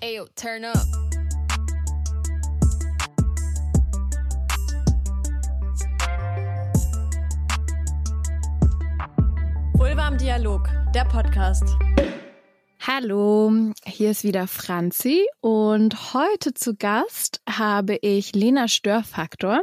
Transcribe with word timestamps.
Ayo, 0.00 0.28
turn 0.36 0.64
up. 0.64 0.76
Vulva 9.72 10.06
im 10.06 10.18
Dialog, 10.18 10.68
der 10.94 11.04
Podcast. 11.04 11.64
Hallo, 12.80 13.72
hier 13.84 14.12
ist 14.12 14.22
wieder 14.22 14.46
Franzi 14.46 15.26
und 15.40 16.14
heute 16.14 16.54
zu 16.54 16.76
Gast 16.76 17.42
habe 17.50 17.96
ich 18.00 18.36
Lena 18.36 18.68
Störfaktor. 18.68 19.62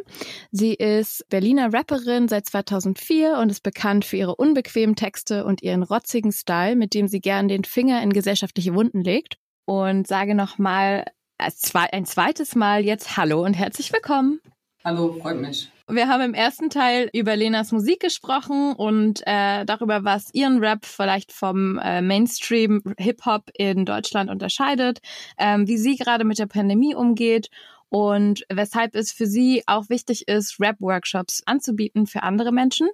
Sie 0.52 0.74
ist 0.74 1.24
Berliner 1.30 1.74
Rapperin 1.74 2.28
seit 2.28 2.46
2004 2.46 3.38
und 3.38 3.52
ist 3.52 3.64
bekannt 3.64 4.04
für 4.04 4.18
ihre 4.18 4.36
unbequemen 4.36 4.98
Texte 4.98 5.46
und 5.46 5.64
ihren 5.64 5.82
rotzigen 5.82 6.34
Style, 6.34 6.76
mit 6.76 6.94
dem 6.94 7.08
sie 7.08 7.22
gern 7.22 7.48
den 7.48 7.64
Finger 7.64 8.04
in 8.04 8.12
gesellschaftliche 8.12 8.76
Wunden 8.76 9.02
legt. 9.02 9.38
Und 9.66 10.08
sage 10.08 10.36
nochmal 10.36 11.06
ein 11.38 12.06
zweites 12.06 12.56
Mal 12.56 12.86
jetzt 12.86 13.18
Hallo 13.18 13.44
und 13.44 13.56
herzlich 13.56 13.92
willkommen. 13.92 14.40
Hallo, 14.84 15.14
freut 15.20 15.42
mich. 15.42 15.72
Wir 15.88 16.08
haben 16.08 16.22
im 16.22 16.34
ersten 16.34 16.70
Teil 16.70 17.10
über 17.14 17.36
Lenas 17.36 17.72
Musik 17.72 18.00
gesprochen 18.00 18.73
und 18.73 19.22
äh, 19.26 19.66
darüber, 19.66 20.04
was 20.04 20.34
ihren 20.34 20.59
Rap 20.59 20.86
vielleicht 20.86 21.32
vom 21.32 21.78
äh, 21.78 22.02
Mainstream 22.02 22.82
Hip-Hop 22.98 23.50
in 23.56 23.86
Deutschland 23.86 24.32
unterscheidet, 24.32 25.00
ähm, 25.38 25.68
wie 25.68 25.78
sie 25.78 25.95
gerade 25.95 26.23
mit 26.23 26.40
der 26.40 26.48
Pandemie 26.48 26.95
umgeht 26.95 27.50
und 27.90 28.45
weshalb 28.52 28.95
es 28.95 29.12
für 29.12 29.28
sie 29.28 29.64
auch 29.68 29.90
wichtig 29.90 30.28
ist, 30.28 30.59
Rap-Workshops 30.59 31.44
anzubieten 31.45 32.08
für 32.08 32.23
andere 32.23 32.52
Menschen. 32.52 32.90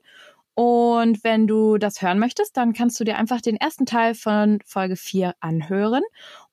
Und 0.53 1.23
wenn 1.23 1.47
du 1.47 1.77
das 1.77 2.01
hören 2.01 2.19
möchtest, 2.19 2.57
dann 2.57 2.73
kannst 2.73 2.99
du 2.99 3.03
dir 3.03 3.17
einfach 3.17 3.41
den 3.41 3.55
ersten 3.55 3.85
Teil 3.85 4.15
von 4.15 4.59
Folge 4.65 4.97
4 4.97 5.33
anhören. 5.39 6.03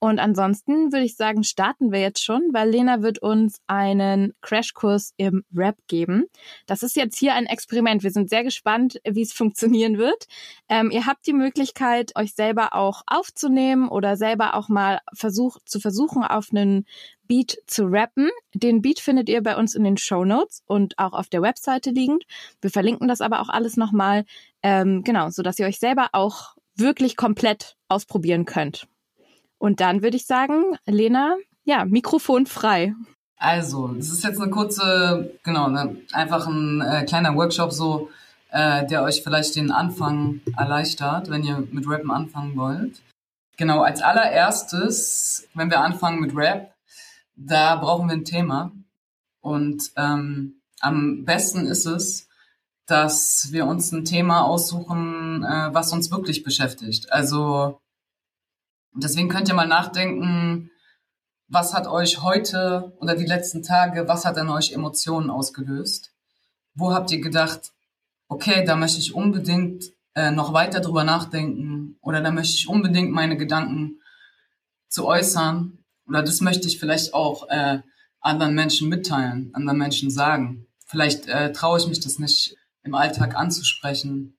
Und 0.01 0.21
ansonsten 0.21 0.93
würde 0.93 1.05
ich 1.05 1.17
sagen, 1.17 1.43
starten 1.43 1.91
wir 1.91 2.01
jetzt 2.01 2.23
schon, 2.23 2.43
weil 2.53 2.71
Lena 2.71 3.03
wird 3.03 3.19
uns 3.19 3.61
einen 3.67 4.33
Crashkurs 4.43 5.13
im 5.17 5.45
Rap 5.53 5.77
geben. 5.89 6.27
Das 6.67 6.85
ist 6.85 6.95
jetzt 6.95 7.19
hier 7.19 7.35
ein 7.35 7.47
Experiment. 7.47 8.05
Wir 8.05 8.13
sind 8.13 8.31
sehr 8.31 8.45
gespannt, 8.45 9.01
wie 9.05 9.23
es 9.23 9.33
funktionieren 9.39 9.99
wird. 9.99 10.27
Ähm, 10.69 10.93
ihr 10.93 11.07
habt 11.07 11.27
die 11.27 11.33
Möglichkeit, 11.33 12.15
euch 12.15 12.35
selber 12.35 12.75
auch 12.75 13.03
aufzunehmen 13.09 13.89
oder 13.89 14.17
selber 14.17 14.55
auch 14.55 14.69
mal 14.69 15.01
versuch, 15.15 15.59
zu 15.65 15.81
versuchen, 15.81 16.23
auf 16.23 16.49
einen 16.51 16.87
Beat 17.27 17.59
zu 17.67 17.85
rappen. 17.85 18.31
Den 18.55 18.81
Beat 18.83 19.01
findet 19.01 19.29
ihr 19.29 19.43
bei 19.43 19.57
uns 19.57 19.75
in 19.75 19.83
den 19.83 19.97
Show 19.97 20.25
Notes 20.25 20.63
und 20.67 20.97
auch 20.99 21.13
auf 21.13 21.29
der 21.29 21.43
Webseite 21.43 21.91
liegend. 21.91 22.25
Wir 22.61 22.71
verlinken 22.71 23.09
das 23.09 23.21
aber 23.21 23.41
auch 23.41 23.49
alles 23.49 23.77
nochmal, 23.77 24.25
ähm, 24.63 25.03
genau, 25.03 25.31
so 25.31 25.43
dass 25.43 25.59
ihr 25.59 25.67
euch 25.67 25.81
selber 25.81 26.11
auch 26.13 26.55
wirklich 26.77 27.17
komplett 27.17 27.77
ausprobieren 27.89 28.45
könnt. 28.45 28.87
Und 29.59 29.81
dann 29.81 30.03
würde 30.03 30.17
ich 30.17 30.27
sagen, 30.27 30.77
Lena, 30.87 31.37
ja, 31.65 31.85
Mikrofon 31.85 32.47
frei. 32.47 32.95
Also, 33.37 33.95
es 33.99 34.11
ist 34.11 34.25
jetzt 34.25 34.41
eine 34.41 34.51
kurze, 34.51 35.33
genau, 35.45 35.69
ne, 35.69 35.97
einfach 36.13 36.47
ein 36.47 36.81
äh, 36.81 37.05
kleiner 37.05 37.35
Workshop 37.37 37.73
so, 37.73 38.11
äh, 38.51 38.87
der 38.87 39.03
euch 39.03 39.23
vielleicht 39.23 39.55
den 39.57 39.71
Anfang 39.71 40.41
erleichtert, 40.57 41.31
wenn 41.31 41.45
ihr 41.45 41.67
mit 41.71 41.89
Rappen 41.89 42.11
anfangen 42.11 42.57
wollt. 42.57 43.01
Genau, 43.57 43.83
als 43.83 44.03
allererstes, 44.03 45.49
wenn 45.55 45.71
wir 45.71 45.81
anfangen 45.81 46.21
mit 46.21 46.35
Rap, 46.35 46.75
da 47.37 47.77
brauchen 47.77 48.09
wir 48.09 48.15
ein 48.15 48.25
Thema. 48.25 48.73
Und 49.41 49.91
ähm, 49.97 50.61
am 50.81 51.25
besten 51.25 51.67
ist 51.67 51.87
es, 51.87 52.29
dass 52.87 53.49
wir 53.51 53.67
uns 53.67 53.93
ein 53.93 54.05
Thema 54.05 54.43
aussuchen, 54.43 55.45
äh, 55.45 55.69
was 55.73 55.93
uns 55.93 56.11
wirklich 56.11 56.43
beschäftigt. 56.43 57.13
Also 57.13 57.81
Deswegen 58.95 59.29
könnt 59.29 59.49
ihr 59.49 59.55
mal 59.55 59.69
nachdenken, 59.69 60.71
was 61.49 61.73
hat 61.73 61.87
euch 61.87 62.23
heute 62.23 62.93
oder 63.01 63.17
die 63.17 63.27
letzten 63.27 63.63
Tage, 63.63 64.07
was 64.07 64.25
hat 64.25 64.39
an 64.39 64.51
euch 64.51 64.73
Emotionen 64.73 65.31
ausgelöst? 65.31 66.13
Wo 66.75 66.93
habt 66.93 67.11
ihr 67.11 67.21
gedacht, 67.21 67.73
okay, 68.29 68.65
da 68.65 68.77
möchte 68.77 68.99
ich 68.99 69.15
unbedingt 69.15 69.85
äh, 70.15 70.31
noch 70.31 70.53
weiter 70.53 70.81
drüber 70.81 71.05
nachdenken 71.05 71.97
oder 72.03 72.21
da 72.21 72.31
möchte 72.31 72.55
ich 72.55 72.69
unbedingt 72.69 73.11
meine 73.11 73.37
Gedanken 73.37 74.01
zu 74.89 75.07
äußern 75.07 75.79
oder 76.07 76.23
das 76.23 76.41
möchte 76.41 76.69
ich 76.69 76.79
vielleicht 76.79 77.15
auch 77.15 77.49
äh, 77.49 77.81
anderen 78.21 78.55
Menschen 78.55 78.89
mitteilen, 78.89 79.51
anderen 79.55 79.79
Menschen 79.79 80.11
sagen. 80.11 80.67
Vielleicht 80.87 81.29
äh, 81.29 81.53
traue 81.53 81.79
ich 81.79 81.87
mich 81.87 82.01
das 82.01 82.19
nicht 82.19 82.57
im 82.83 82.95
Alltag 82.95 83.37
anzusprechen 83.37 84.38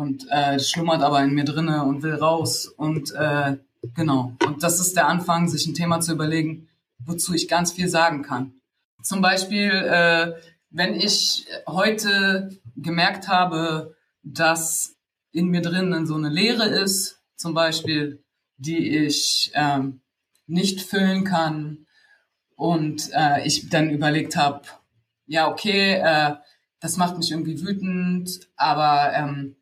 und 0.00 0.26
äh, 0.30 0.58
schlummert 0.58 1.02
aber 1.02 1.22
in 1.22 1.34
mir 1.34 1.44
drinne 1.44 1.84
und 1.84 2.02
will 2.02 2.14
raus 2.14 2.66
und 2.66 3.12
äh, 3.14 3.56
Genau. 3.94 4.36
Und 4.46 4.62
das 4.62 4.80
ist 4.80 4.94
der 4.94 5.08
Anfang, 5.08 5.48
sich 5.48 5.66
ein 5.66 5.74
Thema 5.74 6.00
zu 6.00 6.12
überlegen, 6.12 6.68
wozu 6.98 7.34
ich 7.34 7.48
ganz 7.48 7.72
viel 7.72 7.88
sagen 7.88 8.22
kann. 8.22 8.60
Zum 9.02 9.22
Beispiel, 9.22 9.70
äh, 9.70 10.32
wenn 10.70 10.94
ich 10.94 11.46
heute 11.66 12.50
gemerkt 12.76 13.28
habe, 13.28 13.96
dass 14.22 14.96
in 15.32 15.46
mir 15.48 15.62
drinnen 15.62 16.06
so 16.06 16.14
eine 16.14 16.28
Leere 16.28 16.68
ist, 16.68 17.22
zum 17.36 17.54
Beispiel, 17.54 18.22
die 18.58 18.98
ich 18.98 19.50
ähm, 19.54 20.02
nicht 20.46 20.82
füllen 20.82 21.24
kann 21.24 21.86
und 22.56 23.08
äh, 23.14 23.46
ich 23.46 23.70
dann 23.70 23.88
überlegt 23.88 24.36
habe, 24.36 24.62
ja, 25.26 25.48
okay, 25.48 25.94
äh, 25.94 26.36
das 26.80 26.98
macht 26.98 27.16
mich 27.16 27.30
irgendwie 27.30 27.62
wütend, 27.62 28.48
aber 28.56 29.12
ähm, 29.14 29.56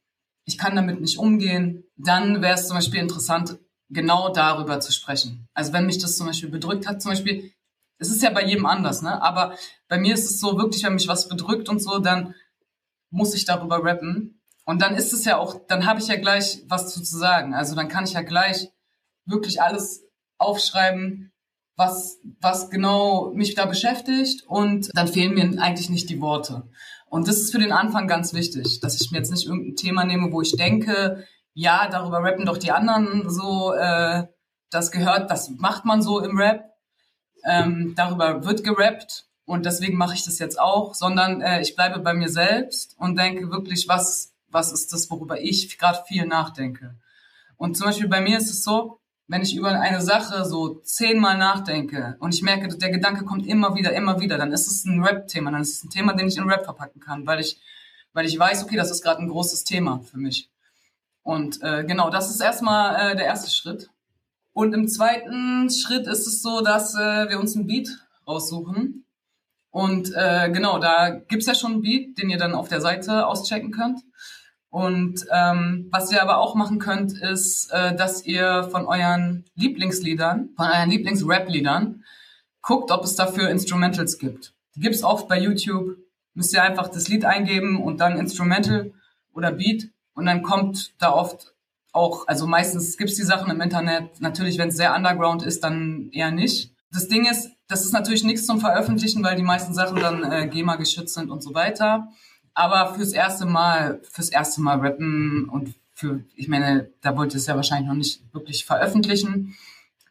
ich 0.49 0.57
kann 0.57 0.75
damit 0.75 1.01
nicht 1.01 1.19
umgehen, 1.19 1.85
dann 1.97 2.41
wäre 2.41 2.55
es 2.55 2.69
zum 2.69 2.77
Beispiel 2.77 3.01
interessant, 3.01 3.59
genau 3.91 4.33
darüber 4.33 4.81
zu 4.81 4.93
sprechen. 4.93 5.47
Also 5.53 5.75
wenn 5.75 5.85
mich 5.85 5.99
das 5.99 6.17
zum 6.17 6.27
Beispiel 6.27 6.49
bedrückt 6.49 6.89
hat, 6.89 7.03
zum 7.03 7.13
Beispiel, 7.13 7.53
es 7.99 8.09
ist 8.09 8.23
ja 8.23 8.31
bei 8.31 8.45
jedem 8.45 8.65
anders, 8.65 9.03
ne? 9.03 9.21
Aber 9.21 9.55
bei 9.89 9.99
mir 9.99 10.15
ist 10.15 10.25
es 10.25 10.41
so 10.41 10.57
wirklich, 10.57 10.83
wenn 10.85 10.95
mich 10.95 11.07
was 11.07 11.29
bedrückt 11.29 11.69
und 11.69 11.83
so, 11.83 11.99
dann 11.99 12.35
muss 13.11 13.35
ich 13.35 13.45
darüber 13.45 13.85
rappen. 13.85 14.41
Und 14.65 14.81
dann 14.81 14.95
ist 14.95 15.13
es 15.13 15.27
ja 15.27 15.37
auch, 15.37 15.67
dann 15.67 15.85
habe 15.85 16.01
ich 16.01 16.09
ja 16.09 16.17
gleich 16.17 16.63
was 16.67 16.95
zu, 16.95 17.05
sagen. 17.05 17.53
Also 17.55 17.75
dann 17.75 17.89
kann 17.89 18.05
ich 18.05 18.15
ja 18.15 18.23
gleich 18.23 18.69
wirklich 19.27 19.61
alles 19.61 20.03
aufschreiben, 20.39 21.31
was, 21.77 22.21
was 22.41 22.71
genau 22.71 23.33
mich 23.35 23.55
da 23.55 23.67
beschäftigt 23.67 24.45
und 24.47 24.89
dann 24.95 25.09
fehlen 25.09 25.35
mir 25.35 25.63
eigentlich 25.63 25.91
nicht 25.91 26.09
die 26.09 26.23
Worte. 26.23 26.71
Und 27.11 27.29
das 27.29 27.37
ist 27.37 27.53
für 27.53 27.59
den 27.59 27.73
Anfang 27.73 28.07
ganz 28.07 28.35
wichtig, 28.35 28.81
dass 28.81 29.01
ich 29.01 29.11
mir 29.11 29.19
jetzt 29.19 29.31
nicht 29.31 29.47
irgendein 29.47 29.77
Thema 29.77 30.05
nehme, 30.05 30.33
wo 30.33 30.43
ich 30.43 30.57
denke, 30.57 31.25
ja, 31.55 31.89
darüber 31.89 32.23
rappen 32.23 32.47
doch 32.47 32.59
die 32.59 32.73
anderen 32.73 33.31
so, 33.31 33.73
äh, 33.73 34.27
das 34.71 34.91
gehört, 34.91 35.31
das 35.31 35.51
macht 35.51 35.85
man 35.85 36.03
so 36.03 36.21
im 36.21 36.39
Rap. 36.39 36.65
Ähm, 37.45 37.95
darüber 37.97 38.45
wird 38.45 38.65
gerappt 38.65 39.27
und 39.45 39.65
deswegen 39.65 39.97
mache 39.97 40.15
ich 40.15 40.25
das 40.25 40.39
jetzt 40.39 40.61
auch, 40.61 40.95
sondern 40.95 41.41
äh, 41.41 41.63
ich 41.63 41.75
bleibe 41.75 42.01
bei 42.01 42.13
mir 42.13 42.29
selbst 42.29 42.95
und 42.99 43.19
denke 43.19 43.51
wirklich, 43.51 43.89
was, 43.89 44.35
was 44.49 44.73
ist 44.73 44.93
das, 44.93 45.11
worüber 45.11 45.41
ich 45.41 45.79
gerade 45.79 46.05
viel 46.07 46.27
nachdenke. 46.27 46.97
Und 47.57 47.77
zum 47.77 47.87
Beispiel 47.87 48.09
bei 48.09 48.21
mir 48.21 48.39
ist 48.39 48.51
es 48.51 48.63
so, 48.63 48.98
wenn 49.29 49.43
ich 49.43 49.55
über 49.55 49.69
eine 49.69 50.01
Sache 50.01 50.47
so 50.47 50.77
zehnmal 50.81 51.37
nachdenke 51.37 52.17
und 52.19 52.35
ich 52.35 52.43
merke, 52.43 52.69
der 52.69 52.91
Gedanke 52.91 53.25
kommt 53.25 53.47
immer 53.47 53.75
wieder, 53.75 53.93
immer 53.93 54.21
wieder, 54.21 54.39
dann 54.39 54.53
ist 54.53 54.67
es 54.67 54.87
ein 54.87 55.05
Rap-Thema, 55.05 55.51
dann 55.51 55.61
ist 55.61 55.77
es 55.77 55.85
ein 55.85 55.91
Thema, 55.91 56.15
den 56.15 56.29
ich 56.29 56.39
in 56.39 56.49
Rap 56.49 56.65
verpacken 56.65 57.01
kann, 57.01 57.27
weil 57.27 57.41
ich, 57.41 57.61
weil 58.15 58.25
ich 58.27 58.39
weiß, 58.39 58.65
okay, 58.65 58.77
das 58.77 58.91
ist 58.91 59.03
gerade 59.03 59.21
ein 59.21 59.29
großes 59.29 59.65
Thema 59.65 60.01
für 60.01 60.17
mich. 60.17 60.51
Und 61.23 61.63
äh, 61.63 61.85
genau, 61.85 62.09
das 62.09 62.31
ist 62.31 62.41
erstmal 62.41 63.13
äh, 63.13 63.17
der 63.17 63.27
erste 63.27 63.51
Schritt. 63.51 63.91
Und 64.55 64.73
im 64.73 64.89
zweiten 64.89 65.69
Schritt 65.71 66.07
ist 66.07 66.27
es 66.27 66.41
so, 66.41 66.63
dass 66.63 66.95
äh, 66.95 67.29
wir 67.29 67.39
uns 67.39 67.55
ein 67.55 67.67
Beat 67.67 67.91
raussuchen. 68.27 69.05
Und 69.71 70.11
äh, 70.17 70.51
genau, 70.51 70.79
da 70.79 71.11
gibt's 71.11 71.47
ja 71.47 71.55
schon 71.55 71.73
einen 71.73 71.83
Beat, 71.83 72.17
den 72.17 72.31
ihr 72.31 72.39
dann 72.39 72.55
auf 72.55 72.69
der 72.69 72.81
Seite 72.81 73.27
auschecken 73.27 73.73
könnt. 73.73 74.01
Und 74.71 75.25
ähm, 75.33 75.89
was 75.91 76.13
ihr 76.13 76.23
aber 76.23 76.39
auch 76.39 76.55
machen 76.55 76.79
könnt, 76.79 77.13
ist, 77.13 77.73
äh, 77.73 77.97
dass 77.97 78.25
ihr 78.25 78.69
von 78.71 78.87
euren 78.87 79.45
Lieblingsliedern, 79.55 80.51
von 80.57 80.67
euren 80.67 80.91
Lieblingsrap-Liedern, 80.91 82.05
guckt, 82.61 82.91
ob 82.91 83.05
es 83.05 83.17
dafür 83.17 83.49
Instrumentals 83.49 84.19
gibt. 84.19 84.53
Die 84.75 84.81
gibt's 84.81 85.03
oft 85.03 85.27
bei 85.27 85.41
YouTube. 85.41 85.97
Müsst 86.35 86.53
ihr 86.53 86.63
einfach 86.63 86.89
das 86.89 87.09
Lied 87.09 87.25
eingeben 87.25 87.83
und 87.83 87.99
dann 87.99 88.19
Instrumental 88.19 88.93
oder 89.33 89.53
Beat 89.53 89.89
und 90.15 90.27
dann 90.27 90.43
kommt 90.43 90.93
da 90.99 91.13
oft 91.13 91.55
auch, 91.93 92.29
also 92.29 92.47
meistens 92.47 92.97
gibt's 92.97 93.17
die 93.17 93.23
Sachen 93.23 93.51
im 93.51 93.61
Internet. 93.61 94.21
Natürlich, 94.21 94.59
wenn 94.59 94.69
es 94.69 94.77
sehr 94.77 94.95
underground 94.95 95.43
ist, 95.43 95.65
dann 95.65 96.11
eher 96.13 96.31
nicht. 96.31 96.75
Das 96.93 97.09
Ding 97.09 97.25
ist, 97.25 97.51
das 97.67 97.85
ist 97.85 97.93
natürlich 97.93 98.25
nichts 98.25 98.47
zum 98.47 98.61
Veröffentlichen, 98.61 99.23
weil 99.25 99.37
die 99.37 99.43
meisten 99.43 99.75
Sachen 99.75 100.01
dann 100.01 100.25
äh, 100.31 100.49
GEMA 100.49 100.77
geschützt 100.77 101.15
sind 101.15 101.31
und 101.31 101.43
so 101.43 101.55
weiter. 101.55 102.09
Aber 102.55 102.95
fürs 102.95 103.13
erste 103.13 103.47
Mal, 103.47 104.01
fürs 104.11 104.31
erste 104.31 104.61
Mal 104.61 104.81
rappen 104.81 105.49
und 105.49 105.75
für, 105.95 106.25
ich 106.35 106.49
meine, 106.49 106.91
da 107.01 107.17
wollt 107.17 107.35
ihr 107.35 107.39
es 107.39 107.47
ja 107.47 107.57
wahrscheinlich 107.57 107.89
noch 107.89 107.97
nicht 107.97 108.23
wirklich 108.33 108.65
veröffentlichen. 108.65 109.57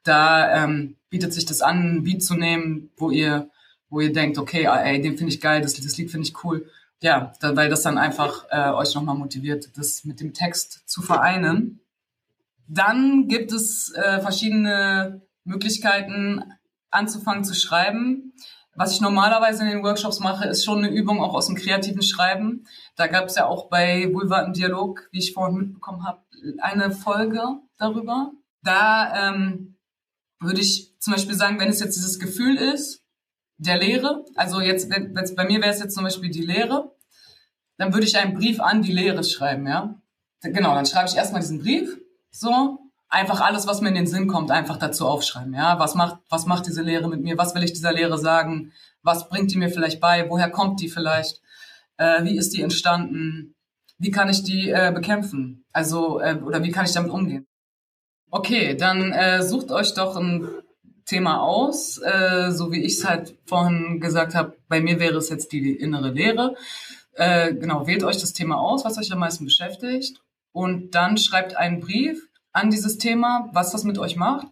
Da 0.04 0.64
ähm, 0.64 0.96
bietet 1.10 1.34
sich 1.34 1.46
das 1.46 1.62
an, 1.62 1.98
ein 1.98 2.04
Beat 2.04 2.24
zu 2.24 2.36
nehmen, 2.36 2.90
wo 2.98 3.12
ihr, 3.12 3.50
wo 3.90 4.00
ihr 4.00 4.12
denkt, 4.12 4.38
okay, 4.38 4.66
ey, 4.66 5.02
den 5.02 5.18
finde 5.18 5.34
ich 5.34 5.42
geil, 5.42 5.62
das, 5.62 5.74
das 5.76 5.98
Lied 5.98 6.12
finde 6.12 6.28
ich 6.28 6.44
cool 6.44 6.70
ja, 7.00 7.34
da, 7.40 7.56
weil 7.56 7.70
das 7.70 7.84
dann 7.84 7.98
einfach 7.98 8.46
äh, 8.50 8.72
euch 8.72 8.96
nochmal 8.96 9.16
motiviert, 9.16 9.78
das 9.78 10.04
mit 10.04 10.20
dem 10.20 10.34
Text 10.34 10.90
zu 10.90 11.02
vereinen. 11.02 11.80
Dann 12.68 13.28
gibt 13.28 13.52
es 13.52 13.94
äh, 13.94 14.20
verschiedene 14.20 15.22
Möglichkeiten 15.44 16.44
anzufangen 16.90 17.44
zu 17.44 17.54
schreiben. 17.54 18.34
Was 18.78 18.94
ich 18.94 19.02
normalerweise 19.02 19.64
in 19.64 19.70
den 19.70 19.84
Workshops 19.84 20.20
mache, 20.20 20.48
ist 20.48 20.64
schon 20.64 20.78
eine 20.78 20.94
Übung 20.94 21.20
auch 21.20 21.34
aus 21.34 21.48
dem 21.48 21.56
kreativen 21.56 22.04
Schreiben. 22.04 22.68
Da 22.96 23.08
gab 23.08 23.26
es 23.26 23.36
ja 23.36 23.48
auch 23.48 23.70
bei 23.70 24.14
Vulva 24.14 24.42
im 24.42 24.54
Dialog, 24.54 25.10
wie 25.12 25.18
ich 25.18 25.34
vorhin 25.34 25.58
mitbekommen 25.58 26.06
habe, 26.06 26.22
eine 26.60 26.92
Folge 26.92 27.42
darüber. 27.80 28.34
Da 28.62 29.30
ähm, 29.30 29.78
würde 30.40 30.62
ich 30.62 30.96
zum 31.00 31.14
Beispiel 31.14 31.34
sagen, 31.34 31.60
wenn 31.60 31.70
es 31.70 31.80
jetzt 31.80 31.98
dieses 31.98 32.20
Gefühl 32.20 32.56
ist, 32.56 33.04
der 33.58 33.80
Lehre, 33.80 34.24
also 34.36 34.62
jetzt, 34.62 34.92
wenn 34.92 35.12
bei 35.36 35.46
mir 35.46 35.60
wäre 35.60 35.72
es 35.72 35.80
jetzt 35.80 35.96
zum 35.96 36.04
Beispiel 36.04 36.30
die 36.30 36.46
Lehre, 36.46 36.96
dann 37.78 37.94
würde 37.94 38.06
ich 38.06 38.16
einen 38.16 38.36
Brief 38.36 38.60
an 38.60 38.84
die 38.84 38.94
Lehre 38.94 39.24
schreiben, 39.24 39.66
ja. 39.66 40.00
Genau, 40.44 40.76
dann 40.76 40.86
schreibe 40.86 41.10
ich 41.10 41.16
erstmal 41.16 41.42
diesen 41.42 41.64
Brief, 41.64 42.00
so, 42.30 42.87
einfach 43.10 43.42
alles, 43.42 43.68
was 43.68 43.82
mir 43.82 43.90
in 43.90 43.96
den 43.96 44.08
Sinn 44.08 44.28
kommt, 44.28 44.52
einfach 44.52 44.78
dazu 44.78 45.08
aufschreiben. 45.08 45.54
Ja, 45.54 45.80
was 45.80 45.96
macht, 45.96 46.18
was 46.30 46.46
macht 46.46 46.68
diese 46.68 46.82
Lehre 46.82 47.10
mit 47.10 47.22
mir? 47.22 47.38
Was 47.38 47.56
will 47.56 47.64
ich 47.64 47.74
dieser 47.74 47.94
Lehre 47.94 48.18
sagen? 48.18 48.74
Was 49.02 49.30
bringt 49.30 49.52
die 49.52 49.58
mir 49.58 49.70
vielleicht 49.70 50.00
bei? 50.00 50.30
Woher 50.30 50.50
kommt 50.50 50.82
die 50.82 50.90
vielleicht? 50.90 51.42
Äh, 51.98 52.24
wie 52.24 52.38
ist 52.38 52.54
die 52.54 52.62
entstanden? 52.62 53.56
Wie 53.98 54.12
kann 54.12 54.30
ich 54.30 54.44
die 54.44 54.70
äh, 54.70 54.92
bekämpfen? 54.94 55.66
Also, 55.72 56.20
äh, 56.20 56.36
oder 56.36 56.64
wie 56.64 56.72
kann 56.72 56.86
ich 56.86 56.92
damit 56.94 57.12
umgehen? 57.12 57.48
Okay, 58.30 58.76
dann 58.76 59.12
äh, 59.14 59.42
sucht 59.42 59.72
euch 59.72 59.94
doch 59.94 60.18
ein 60.18 60.50
Thema 61.06 61.42
aus, 61.42 61.98
äh, 62.00 62.52
so 62.52 62.72
wie 62.72 62.84
ich 62.84 62.98
es 62.98 63.08
halt 63.08 63.38
vorhin 63.46 64.02
gesagt 64.02 64.36
habe. 64.36 64.58
Bei 64.68 64.82
mir 64.82 65.00
wäre 65.00 65.18
es 65.18 65.30
jetzt 65.30 65.54
die 65.54 65.74
innere 65.74 66.12
Lehre. 66.12 66.56
Äh, 67.14 67.54
genau, 67.56 67.88
wählt 67.88 68.04
euch 68.04 68.20
das 68.20 68.34
Thema 68.34 68.60
aus, 68.60 68.84
was 68.84 68.98
euch 68.98 69.12
am 69.12 69.20
meisten 69.20 69.46
beschäftigt. 69.46 70.22
Und 70.52 70.92
dann 70.92 71.18
schreibt 71.18 71.56
einen 71.56 71.80
Brief 71.80 72.27
an 72.52 72.70
dieses 72.70 72.98
Thema, 72.98 73.50
was 73.54 73.72
das 73.72 73.84
mit 73.84 73.98
euch 73.98 74.16
macht. 74.16 74.48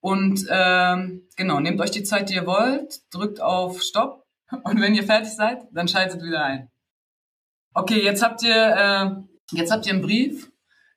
Und 0.00 0.46
ähm, 0.50 1.28
genau, 1.36 1.60
nehmt 1.60 1.80
euch 1.80 1.90
die 1.90 2.04
Zeit, 2.04 2.30
die 2.30 2.34
ihr 2.34 2.46
wollt, 2.46 3.00
drückt 3.12 3.40
auf 3.40 3.82
Stopp 3.82 4.24
und 4.64 4.80
wenn 4.80 4.94
ihr 4.94 5.04
fertig 5.04 5.32
seid, 5.32 5.64
dann 5.72 5.88
schaltet 5.88 6.22
wieder 6.22 6.44
ein. 6.44 6.70
Okay, 7.74 8.02
jetzt 8.02 8.22
habt 8.22 8.42
ihr 8.42 8.54
äh, 8.54 9.56
jetzt 9.56 9.70
habt 9.70 9.86
ihr 9.86 9.92
einen 9.92 10.02
Brief 10.02 10.50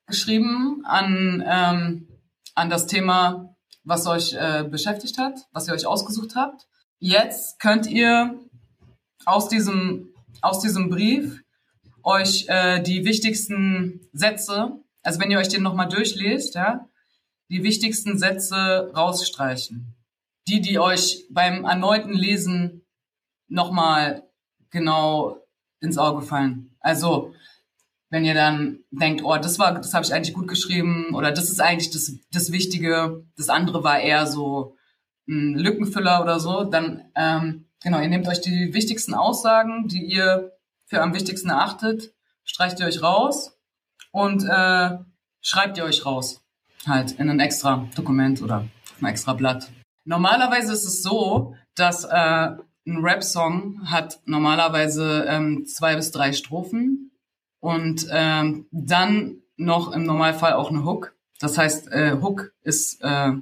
geschrieben 0.06 0.84
an 0.86 1.44
ähm, 1.46 2.08
an 2.56 2.70
das 2.70 2.88
Thema, 2.88 3.56
was 3.84 4.06
euch 4.08 4.34
äh, 4.34 4.64
beschäftigt 4.64 5.18
hat, 5.18 5.40
was 5.52 5.68
ihr 5.68 5.74
euch 5.74 5.86
ausgesucht 5.86 6.36
habt. 6.36 6.68
Jetzt 7.00 7.60
könnt 7.60 7.88
ihr 7.88 8.40
aus 9.26 9.50
diesem 9.50 10.14
aus 10.42 10.60
diesem 10.60 10.90
Brief 10.90 11.42
euch 12.04 12.46
äh, 12.48 12.82
die 12.82 13.06
wichtigsten 13.06 14.08
Sätze 14.14 14.80
also 15.10 15.22
wenn 15.22 15.32
ihr 15.32 15.40
euch 15.40 15.48
den 15.48 15.64
nochmal 15.64 15.90
durchlest, 15.90 16.54
ja, 16.54 16.88
die 17.50 17.64
wichtigsten 17.64 18.20
Sätze 18.20 18.92
rausstreichen. 18.96 19.96
Die, 20.48 20.62
die 20.62 20.78
euch 20.78 21.26
beim 21.32 21.66
erneuten 21.66 22.14
Lesen 22.14 22.86
nochmal 23.48 24.30
genau 24.70 25.38
ins 25.80 25.98
Auge 25.98 26.22
fallen. 26.22 26.76
Also, 26.80 27.34
wenn 28.12 28.24
ihr 28.24 28.36
dann 28.36 28.82
denkt, 28.92 29.24
oh, 29.24 29.36
das 29.38 29.58
war, 29.58 29.74
das 29.74 29.96
habe 29.96 30.06
ich 30.06 30.14
eigentlich 30.14 30.36
gut 30.36 30.48
geschrieben 30.48 31.16
oder 31.16 31.32
das 31.32 31.50
ist 31.50 31.60
eigentlich 31.60 31.90
das, 31.90 32.12
das 32.32 32.52
Wichtige, 32.52 33.26
das 33.36 33.50
andere 33.50 33.84
war 33.84 34.00
eher 34.00 34.28
so 34.28 34.76
ein 35.28 35.56
Lückenfüller 35.56 36.22
oder 36.22 36.40
so, 36.40 36.66
dann 36.66 37.10
ähm, 37.16 37.66
genau, 37.82 38.00
ihr 38.00 38.10
nehmt 38.10 38.28
euch 38.28 38.42
die 38.42 38.76
wichtigsten 38.76 39.16
Aussagen, 39.16 39.88
die 39.88 40.04
ihr 40.04 40.52
für 40.86 41.02
am 41.02 41.16
wichtigsten 41.16 41.50
erachtet, 41.50 42.14
streicht 42.44 42.80
ihr 42.80 42.86
euch 42.86 43.02
raus 43.02 43.59
und 44.12 44.44
äh, 44.44 44.98
schreibt 45.42 45.78
ihr 45.78 45.84
euch 45.84 46.06
raus. 46.06 46.42
Halt 46.86 47.14
in 47.14 47.30
ein 47.30 47.40
extra 47.40 47.88
Dokument 47.96 48.42
oder 48.42 48.66
ein 49.02 49.06
extra 49.06 49.34
Blatt. 49.34 49.70
Normalerweise 50.06 50.74
ist 50.74 50.86
es 50.86 51.04
so, 51.04 51.56
dass 51.76 52.06
äh, 52.06 52.10
ein 52.88 53.04
Rap-Song 53.04 53.92
hat 53.92 54.20
normalerweise 54.26 55.26
ähm, 55.28 55.66
zwei 55.66 55.96
bis 55.96 56.12
drei 56.12 56.34
Strophen 56.34 57.12
und 57.60 58.08
ähm, 58.12 58.66
dann 58.72 59.42
noch 59.58 59.92
im 59.92 60.04
Normalfall 60.04 60.54
auch 60.54 60.70
eine 60.70 60.86
Hook. 60.86 61.16
Das 61.40 61.58
heißt, 61.58 61.92
äh, 61.92 62.18
Hook 62.22 62.54
ist 62.64 63.02
äh, 63.02 63.34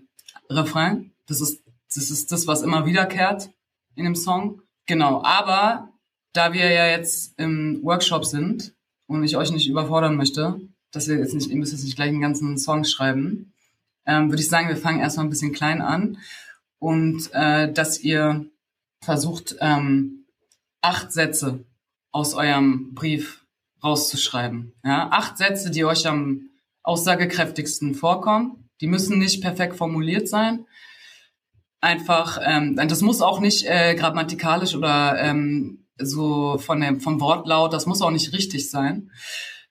Refrain. 0.49 1.11
Das 1.27 1.41
ist, 1.41 1.63
das 1.93 2.09
ist 2.09 2.31
das, 2.31 2.47
was 2.47 2.61
immer 2.61 2.85
wiederkehrt 2.85 3.49
in 3.95 4.05
dem 4.05 4.15
Song. 4.15 4.61
Genau. 4.87 5.23
Aber 5.23 5.89
da 6.33 6.53
wir 6.53 6.71
ja 6.71 6.87
jetzt 6.87 7.39
im 7.39 7.81
Workshop 7.83 8.25
sind, 8.25 8.73
und 9.07 9.23
ich 9.23 9.37
euch 9.37 9.51
nicht 9.51 9.67
überfordern 9.67 10.15
möchte, 10.15 10.59
dass 10.91 11.07
wir 11.07 11.17
jetzt 11.17 11.33
nicht, 11.33 11.49
ihr 11.49 11.57
müsst 11.57 11.71
jetzt 11.71 11.83
nicht 11.83 11.95
gleich 11.95 12.09
einen 12.09 12.21
ganzen 12.21 12.57
Song 12.57 12.83
schreiben, 12.83 13.53
ähm, 14.05 14.29
würde 14.29 14.41
ich 14.41 14.49
sagen, 14.49 14.69
wir 14.69 14.77
fangen 14.77 14.99
erstmal 14.99 15.25
ein 15.25 15.29
bisschen 15.29 15.53
klein 15.53 15.81
an 15.81 16.17
und 16.79 17.29
äh, 17.33 17.71
dass 17.71 17.99
ihr 17.99 18.45
versucht, 19.01 19.55
ähm, 19.59 20.25
acht 20.81 21.11
Sätze 21.11 21.65
aus 22.11 22.33
eurem 22.33 22.93
Brief 22.93 23.45
rauszuschreiben. 23.83 24.73
Ja? 24.83 25.09
Acht 25.11 25.37
Sätze, 25.37 25.71
die 25.71 25.85
euch 25.85 26.07
am 26.07 26.49
aussagekräftigsten 26.83 27.95
vorkommen. 27.95 28.69
Die 28.81 28.87
müssen 28.87 29.19
nicht 29.19 29.41
perfekt 29.41 29.75
formuliert 29.75 30.27
sein. 30.27 30.65
Einfach, 31.81 32.39
ähm, 32.43 32.75
das 32.75 33.01
muss 33.01 33.21
auch 33.21 33.39
nicht 33.39 33.65
äh, 33.67 33.95
grammatikalisch 33.95 34.75
oder 34.75 35.19
ähm, 35.19 35.86
so 35.99 36.57
von 36.57 36.81
dem, 36.81 36.99
vom 36.99 37.19
Wortlaut, 37.19 37.73
das 37.73 37.85
muss 37.85 38.01
auch 38.01 38.11
nicht 38.11 38.33
richtig 38.33 38.69
sein 38.69 39.11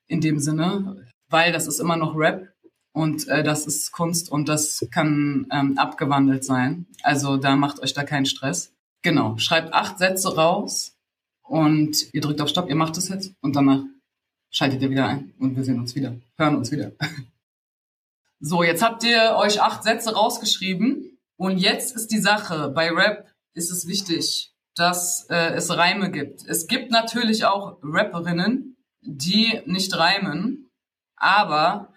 in 0.07 0.21
dem 0.21 0.39
Sinne, 0.39 1.05
weil 1.29 1.51
das 1.51 1.67
ist 1.67 1.79
immer 1.79 1.97
noch 1.97 2.15
Rap 2.15 2.47
und 2.93 3.27
äh, 3.27 3.43
das 3.43 3.67
ist 3.67 3.91
Kunst 3.91 4.31
und 4.31 4.49
das 4.49 4.87
kann 4.91 5.47
ähm, 5.51 5.77
abgewandelt 5.77 6.43
sein. 6.43 6.87
Also 7.03 7.37
da 7.37 7.55
macht 7.55 7.79
euch 7.79 7.93
da 7.93 8.03
keinen 8.03 8.25
Stress. 8.25 8.73
Genau, 9.03 9.37
schreibt 9.37 9.73
acht 9.73 9.99
Sätze 9.99 10.35
raus 10.35 10.97
und 11.43 12.13
ihr 12.13 12.21
drückt 12.21 12.41
auf 12.41 12.49
Stopp, 12.49 12.69
ihr 12.69 12.75
macht 12.75 12.97
es 12.97 13.09
jetzt 13.09 13.33
und 13.41 13.55
danach 13.55 13.83
schaltet 14.49 14.81
ihr 14.81 14.89
wieder 14.89 15.07
ein 15.07 15.33
und 15.39 15.55
wir 15.55 15.63
sehen 15.63 15.79
uns 15.79 15.95
wieder, 15.95 16.15
hören 16.37 16.55
uns 16.55 16.71
wieder. 16.71 16.91
So, 18.39 18.61
jetzt 18.61 18.83
habt 18.83 19.03
ihr 19.03 19.35
euch 19.35 19.63
acht 19.63 19.81
Sätze 19.81 20.13
rausgeschrieben 20.13 21.17
und 21.37 21.57
jetzt 21.57 21.95
ist 21.95 22.11
die 22.11 22.19
Sache, 22.19 22.69
bei 22.69 22.91
Rap 22.91 23.27
ist 23.55 23.71
es 23.71 23.87
wichtig, 23.87 24.53
dass 24.77 25.25
äh, 25.29 25.53
es 25.55 25.75
Reime 25.75 26.11
gibt. 26.11 26.45
Es 26.45 26.67
gibt 26.67 26.91
natürlich 26.91 27.45
auch 27.45 27.77
Rapperinnen, 27.81 28.77
die 29.01 29.61
nicht 29.65 29.97
reimen, 29.97 30.69
aber 31.15 31.93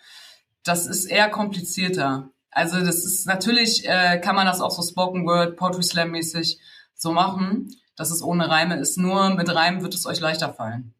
das 0.65 0.87
ist 0.87 1.05
eher 1.05 1.29
komplizierter. 1.29 2.31
Also 2.51 2.81
das 2.81 3.05
ist 3.05 3.27
natürlich, 3.27 3.87
äh, 3.87 4.19
kann 4.19 4.35
man 4.35 4.47
das 4.47 4.61
auch 4.61 4.71
so 4.71 4.83
Spoken 4.83 5.27
Word, 5.27 5.57
Poetry 5.57 5.83
Slam 5.83 6.11
mäßig 6.11 6.59
so 6.95 7.13
machen, 7.13 7.69
dass 7.97 8.11
es 8.11 8.23
ohne 8.23 8.49
Reime 8.49 8.77
ist. 8.77 8.97
Nur 8.97 9.31
mit 9.35 9.55
Reimen 9.55 9.83
wird 9.83 9.95
es 9.95 10.07
euch 10.07 10.21
leichter 10.21 10.53
fallen. 10.53 10.95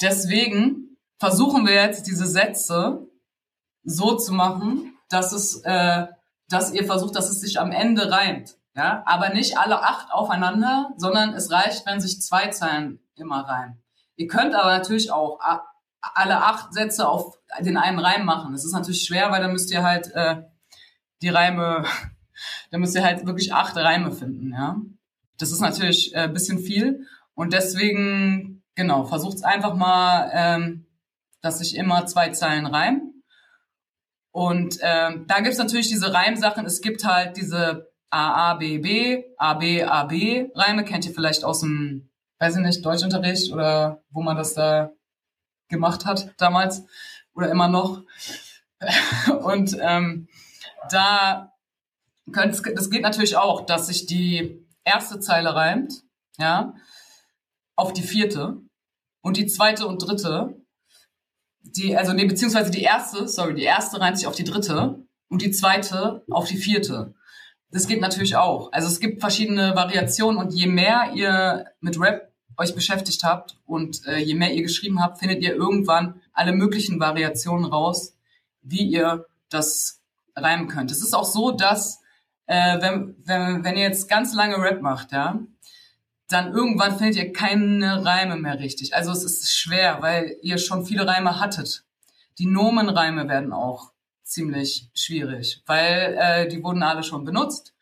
Deswegen 0.00 0.96
versuchen 1.18 1.64
wir 1.64 1.74
jetzt 1.74 2.06
diese 2.06 2.26
Sätze 2.26 3.06
so 3.84 4.16
zu 4.16 4.32
machen, 4.32 4.96
dass 5.08 5.32
es, 5.32 5.60
äh, 5.64 6.06
dass 6.48 6.72
ihr 6.72 6.84
versucht, 6.84 7.14
dass 7.14 7.30
es 7.30 7.40
sich 7.40 7.60
am 7.60 7.70
Ende 7.70 8.10
reimt. 8.10 8.56
Ja, 8.74 9.02
aber 9.04 9.30
nicht 9.30 9.58
alle 9.58 9.82
acht 9.82 10.12
aufeinander, 10.12 10.90
sondern 10.96 11.34
es 11.34 11.50
reicht, 11.50 11.86
wenn 11.86 12.00
sich 12.00 12.22
zwei 12.22 12.48
Zeilen 12.48 13.00
immer 13.16 13.40
reimen. 13.40 13.82
Ihr 14.16 14.28
könnt 14.28 14.54
aber 14.54 14.70
natürlich 14.70 15.10
auch 15.10 15.40
alle 16.00 16.44
acht 16.44 16.72
Sätze 16.72 17.08
auf 17.08 17.38
den 17.60 17.76
einen 17.76 17.98
Reim 17.98 18.24
machen. 18.24 18.52
Das 18.52 18.64
ist 18.64 18.72
natürlich 18.72 19.04
schwer, 19.04 19.30
weil 19.30 19.42
dann 19.42 19.52
müsst 19.52 19.72
ihr 19.72 19.82
halt 19.82 20.12
äh, 20.14 20.42
die 21.20 21.28
Reime, 21.28 21.84
dann 22.70 22.80
müsst 22.80 22.94
ihr 22.94 23.04
halt 23.04 23.26
wirklich 23.26 23.52
acht 23.52 23.76
Reime 23.76 24.12
finden, 24.12 24.52
ja. 24.52 24.76
Das 25.38 25.52
ist 25.52 25.60
natürlich 25.60 26.14
äh, 26.14 26.28
bisschen 26.28 26.58
viel 26.58 27.06
und 27.34 27.54
deswegen, 27.54 28.62
genau, 28.74 29.04
versucht 29.06 29.42
einfach 29.44 29.74
mal, 29.74 30.30
ähm, 30.34 30.86
dass 31.40 31.58
sich 31.58 31.76
immer 31.76 32.04
zwei 32.04 32.28
Zeilen 32.28 32.66
reimen. 32.66 33.24
Und 34.32 34.78
ähm, 34.82 35.24
da 35.26 35.40
gibt's 35.40 35.58
natürlich 35.58 35.88
diese 35.88 36.12
Reimsachen. 36.12 36.66
Es 36.66 36.82
gibt 36.82 37.04
halt 37.04 37.38
diese 37.38 37.89
A, 38.10 38.50
A, 38.50 38.54
B, 38.54 38.78
B, 38.78 39.24
A, 39.38 39.54
B, 39.54 39.82
A, 39.82 40.04
B 40.04 40.50
Reime 40.54 40.84
kennt 40.84 41.06
ihr 41.06 41.14
vielleicht 41.14 41.44
aus 41.44 41.60
dem, 41.60 42.10
weiß 42.38 42.56
ich 42.56 42.62
nicht, 42.62 42.84
Deutschunterricht 42.84 43.52
oder 43.52 44.02
wo 44.10 44.22
man 44.22 44.36
das 44.36 44.54
da 44.54 44.90
gemacht 45.68 46.04
hat 46.04 46.34
damals 46.36 46.84
oder 47.34 47.50
immer 47.50 47.68
noch. 47.68 48.02
Und 49.42 49.76
ähm, 49.80 50.28
da 50.90 51.52
könnt, 52.32 52.60
das 52.76 52.90
geht 52.90 53.02
natürlich 53.02 53.36
auch, 53.36 53.64
dass 53.66 53.86
sich 53.86 54.06
die 54.06 54.66
erste 54.84 55.20
Zeile 55.20 55.54
reimt, 55.54 56.02
ja, 56.38 56.74
auf 57.76 57.92
die 57.92 58.02
vierte 58.02 58.56
und 59.22 59.36
die 59.36 59.46
zweite 59.46 59.86
und 59.86 59.98
dritte, 59.98 60.56
die, 61.62 61.96
also 61.96 62.12
nee, 62.12 62.24
beziehungsweise 62.24 62.70
die 62.70 62.82
erste, 62.82 63.28
sorry, 63.28 63.54
die 63.54 63.62
erste 63.62 64.00
reimt 64.00 64.18
sich 64.18 64.26
auf 64.26 64.34
die 64.34 64.44
dritte 64.44 64.98
und 65.28 65.42
die 65.42 65.50
zweite 65.50 66.24
auf 66.30 66.48
die 66.48 66.56
vierte. 66.56 67.14
Das 67.72 67.86
geht 67.86 68.00
natürlich 68.00 68.36
auch. 68.36 68.72
Also 68.72 68.88
es 68.88 69.00
gibt 69.00 69.20
verschiedene 69.20 69.76
Variationen 69.76 70.40
und 70.40 70.52
je 70.52 70.66
mehr 70.66 71.12
ihr 71.14 71.66
mit 71.80 72.00
Rap 72.00 72.32
euch 72.56 72.74
beschäftigt 72.74 73.22
habt 73.22 73.56
und 73.64 74.06
äh, 74.06 74.18
je 74.18 74.34
mehr 74.34 74.52
ihr 74.52 74.62
geschrieben 74.62 75.00
habt, 75.00 75.18
findet 75.18 75.42
ihr 75.42 75.54
irgendwann 75.54 76.20
alle 76.32 76.52
möglichen 76.52 77.00
Variationen 77.00 77.64
raus, 77.64 78.16
wie 78.62 78.82
ihr 78.82 79.26
das 79.48 80.02
reimen 80.36 80.68
könnt. 80.68 80.90
Es 80.90 81.02
ist 81.02 81.14
auch 81.14 81.24
so, 81.24 81.52
dass 81.52 82.00
äh, 82.46 82.80
wenn, 82.82 83.16
wenn, 83.24 83.64
wenn 83.64 83.76
ihr 83.76 83.84
jetzt 83.84 84.08
ganz 84.08 84.34
lange 84.34 84.56
Rap 84.56 84.82
macht, 84.82 85.12
ja, 85.12 85.38
dann 86.28 86.52
irgendwann 86.52 86.98
findet 86.98 87.16
ihr 87.16 87.32
keine 87.32 88.04
Reime 88.04 88.36
mehr 88.36 88.58
richtig. 88.58 88.94
Also 88.94 89.10
es 89.12 89.24
ist 89.24 89.52
schwer, 89.52 89.98
weil 90.00 90.36
ihr 90.42 90.58
schon 90.58 90.84
viele 90.84 91.06
Reime 91.06 91.40
hattet. 91.40 91.84
Die 92.38 92.46
Nomenreime 92.46 93.28
werden 93.28 93.52
auch 93.52 93.92
ziemlich 94.30 94.90
schwierig, 94.94 95.62
weil 95.66 96.16
äh, 96.18 96.48
die 96.48 96.62
wurden 96.62 96.82
alle 96.82 97.02
schon 97.02 97.24
benutzt. 97.24 97.74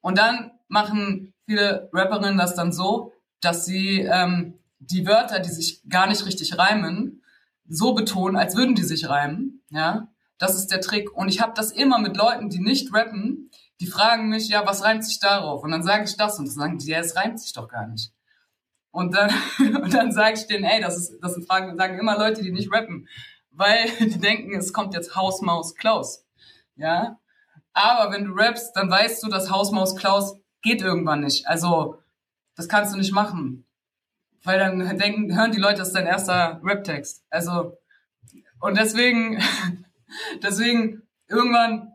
Und 0.00 0.18
dann 0.18 0.52
machen 0.68 1.34
viele 1.46 1.90
Rapperinnen 1.92 2.38
das 2.38 2.54
dann 2.54 2.72
so, 2.72 3.12
dass 3.40 3.64
sie 3.64 4.00
ähm, 4.00 4.58
die 4.78 5.06
Wörter, 5.06 5.40
die 5.40 5.50
sich 5.50 5.82
gar 5.88 6.06
nicht 6.06 6.24
richtig 6.26 6.58
reimen, 6.58 7.22
so 7.68 7.94
betonen, 7.94 8.36
als 8.36 8.56
würden 8.56 8.74
die 8.74 8.84
sich 8.84 9.08
reimen. 9.08 9.62
Ja, 9.70 10.08
das 10.38 10.54
ist 10.54 10.68
der 10.68 10.80
Trick. 10.80 11.12
Und 11.12 11.28
ich 11.28 11.40
habe 11.40 11.52
das 11.54 11.70
immer 11.70 11.98
mit 11.98 12.16
Leuten, 12.16 12.48
die 12.48 12.60
nicht 12.60 12.92
rappen, 12.94 13.50
die 13.80 13.86
fragen 13.86 14.28
mich, 14.28 14.48
ja, 14.48 14.66
was 14.66 14.82
reimt 14.82 15.04
sich 15.04 15.20
darauf? 15.20 15.62
Und 15.62 15.70
dann 15.70 15.82
sage 15.82 16.04
ich 16.04 16.16
das 16.16 16.38
und 16.38 16.46
dann 16.46 16.54
sagen 16.54 16.78
die, 16.78 16.88
ja, 16.88 16.98
es 16.98 17.16
reimt 17.16 17.40
sich 17.40 17.52
doch 17.52 17.68
gar 17.68 17.86
nicht. 17.86 18.12
Und 18.90 19.14
dann, 19.14 19.30
dann 19.90 20.12
sage 20.12 20.34
ich 20.34 20.46
denen, 20.46 20.64
ey, 20.64 20.80
das, 20.80 20.96
ist, 20.96 21.18
das 21.22 21.34
sind 21.34 21.46
Fragen, 21.46 21.76
sagen 21.76 21.98
immer 21.98 22.18
Leute, 22.18 22.42
die 22.42 22.52
nicht 22.52 22.72
rappen, 22.72 23.08
weil 23.60 23.90
die 24.00 24.18
denken, 24.18 24.56
es 24.56 24.72
kommt 24.72 24.94
jetzt 24.94 25.14
Hausmaus 25.14 25.76
Klaus. 25.76 26.26
Ja, 26.74 27.18
aber 27.72 28.12
wenn 28.12 28.24
du 28.24 28.32
rappst, 28.32 28.74
dann 28.74 28.90
weißt 28.90 29.22
du, 29.22 29.28
dass 29.28 29.50
Hausmaus 29.50 29.94
Klaus 29.94 30.36
geht 30.62 30.82
irgendwann 30.82 31.20
nicht. 31.20 31.46
Also, 31.46 31.98
das 32.56 32.68
kannst 32.68 32.92
du 32.92 32.98
nicht 32.98 33.12
machen. 33.12 33.66
Weil 34.42 34.58
dann 34.58 34.98
denken, 34.98 35.36
hören 35.36 35.52
die 35.52 35.60
Leute, 35.60 35.78
das 35.78 35.88
ist 35.88 35.94
dein 35.94 36.06
erster 36.06 36.60
Rap-Text. 36.64 37.24
Also, 37.30 37.76
und 38.60 38.78
deswegen, 38.78 39.42
deswegen, 40.42 41.02
irgendwann 41.28 41.92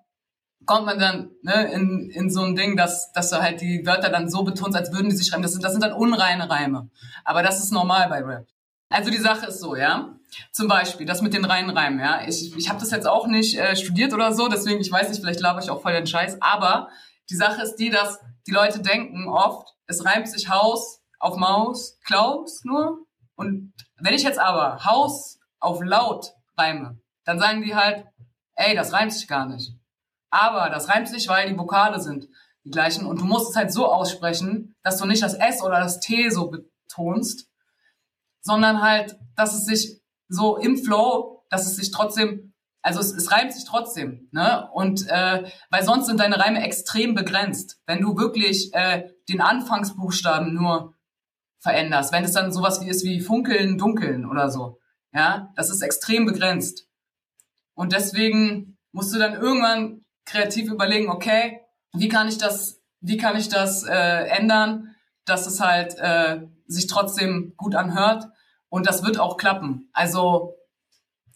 kommt 0.66 0.86
man 0.86 1.00
dann 1.00 1.32
ne, 1.42 1.72
in, 1.74 2.10
in 2.10 2.30
so 2.30 2.42
ein 2.42 2.56
Ding, 2.56 2.76
dass, 2.78 3.12
dass 3.12 3.30
du 3.30 3.42
halt 3.42 3.62
die 3.62 3.86
Wörter 3.86 4.10
dann 4.10 4.30
so 4.30 4.44
betonst, 4.44 4.78
als 4.78 4.92
würden 4.92 5.10
die 5.10 5.16
sich 5.16 5.32
reimen. 5.32 5.44
Das 5.44 5.54
sind, 5.54 5.64
das 5.64 5.74
sind 5.74 5.84
dann 5.84 5.94
unreine 5.94 6.50
Reime. 6.50 6.90
Aber 7.24 7.44
das 7.44 7.60
ist 7.60 7.72
normal 7.72 8.10
bei 8.10 8.24
Rap. 8.24 8.48
Also 8.90 9.12
die 9.12 9.18
Sache 9.18 9.48
ist 9.48 9.60
so, 9.60 9.76
ja. 9.76 10.16
Zum 10.52 10.68
Beispiel 10.68 11.06
das 11.06 11.22
mit 11.22 11.34
den 11.34 11.46
reinen 11.46 11.70
Reimen, 11.70 12.00
ja. 12.00 12.22
Ich, 12.28 12.56
ich 12.56 12.70
habe 12.70 12.80
das 12.80 12.92
jetzt 12.92 13.08
auch 13.08 13.28
nicht 13.28 13.58
äh, 13.58 13.76
studiert 13.76 14.14
oder 14.14 14.34
so, 14.34 14.48
deswegen, 14.48 14.82
ich 14.82 14.92
weiß 14.92 15.10
nicht, 15.10 15.22
vielleicht 15.22 15.40
laber 15.40 15.62
ich 15.62 15.70
auch 15.70 15.82
voll 15.82 15.94
den 15.94 16.08
Scheiß. 16.08 16.42
Aber 16.42 16.90
die 17.30 17.36
Sache 17.36 17.62
ist 17.62 17.76
die, 17.76 17.90
dass 17.90 18.20
die 18.48 18.52
Leute 18.52 18.80
denken 18.80 19.28
oft, 19.28 19.76
es 19.88 20.06
reimt 20.06 20.28
sich 20.30 20.50
Haus 20.50 21.02
auf 21.20 21.38
Maus, 21.38 21.98
Klaus 22.04 22.64
nur. 22.64 23.00
Und 23.36 23.74
wenn 23.98 24.14
ich 24.14 24.24
jetzt 24.24 24.40
aber 24.40 24.86
Haus 24.86 25.40
auf 25.60 25.82
laut 25.84 26.34
reime, 26.58 27.00
dann 27.24 27.40
sagen 27.40 27.64
die 27.64 27.76
halt, 27.76 28.06
ey, 28.56 28.76
das 28.76 28.94
reimt 28.94 29.14
sich 29.14 29.28
gar 29.28 29.46
nicht. 29.46 29.74
Aber 30.30 30.70
das 30.70 30.90
reimt 30.90 31.08
sich, 31.08 31.28
weil 31.28 31.50
die 31.50 31.58
Vokale 31.58 32.00
sind 32.00 32.28
die 32.64 32.72
gleichen 32.72 33.06
und 33.06 33.22
du 33.22 33.26
musst 33.26 33.50
es 33.50 33.56
halt 33.56 33.72
so 33.72 33.92
aussprechen, 33.92 34.76
dass 34.84 34.98
du 34.98 35.06
nicht 35.06 35.24
das 35.24 35.36
S 35.36 35.62
oder 35.62 35.80
das 35.80 36.00
T 36.00 36.30
so 36.30 36.50
betonst, 36.50 37.50
sondern 38.42 38.82
halt, 38.82 39.18
dass 39.36 39.54
es 39.54 39.66
sich 39.66 40.02
so 40.28 40.58
im 40.58 40.78
Flow, 40.78 41.44
dass 41.50 41.68
es 41.68 41.76
sich 41.76 41.92
trotzdem, 41.92 42.54
also 42.82 43.00
es, 43.00 43.12
es 43.12 43.32
reimt 43.32 43.54
sich 43.54 43.66
trotzdem, 43.66 44.30
ne? 44.32 44.70
Und 44.74 45.08
äh, 45.08 45.50
weil 45.70 45.84
sonst 45.84 46.08
sind 46.08 46.20
deine 46.20 46.40
Reime 46.40 46.64
extrem 46.64 47.16
begrenzt. 47.16 47.80
Wenn 47.86 48.02
du 48.02 48.18
wirklich 48.18 48.74
äh, 48.74 49.10
den 49.30 49.42
Anfangsbuchstaben 49.42 50.54
nur 50.54 50.94
veränderst, 51.60 52.12
wenn 52.12 52.24
es 52.24 52.34
dann 52.34 52.52
sowas 52.52 52.82
wie 52.82 52.90
ist 52.90 53.04
wie 53.04 53.22
funkeln, 53.22 53.78
dunkeln 53.78 54.26
oder 54.26 54.50
so, 54.50 54.80
ja, 55.14 55.52
das 55.56 55.70
ist 55.70 55.82
extrem 55.82 56.26
begrenzt. 56.26 56.88
Und 57.74 57.94
deswegen 57.94 58.78
musst 58.92 59.14
du 59.14 59.20
dann 59.20 59.34
irgendwann 59.34 60.06
kreativ 60.26 60.70
überlegen, 60.72 61.10
okay, 61.10 61.62
wie 61.94 62.10
kann 62.10 62.28
ich 62.28 62.38
das, 62.38 62.82
wie 63.02 63.18
kann 63.18 63.38
ich 63.38 63.50
das 63.50 63.84
äh, 63.84 64.28
ändern, 64.28 64.96
dass 65.26 65.48
es 65.48 65.60
halt 65.60 65.96
äh, 65.98 66.42
sich 66.68 66.88
trotzdem 66.88 67.54
gut 67.58 67.76
anhört 67.76 68.28
und 68.76 68.86
das 68.88 69.04
wird 69.04 69.18
auch 69.18 69.38
klappen. 69.38 69.90
Also 69.94 70.58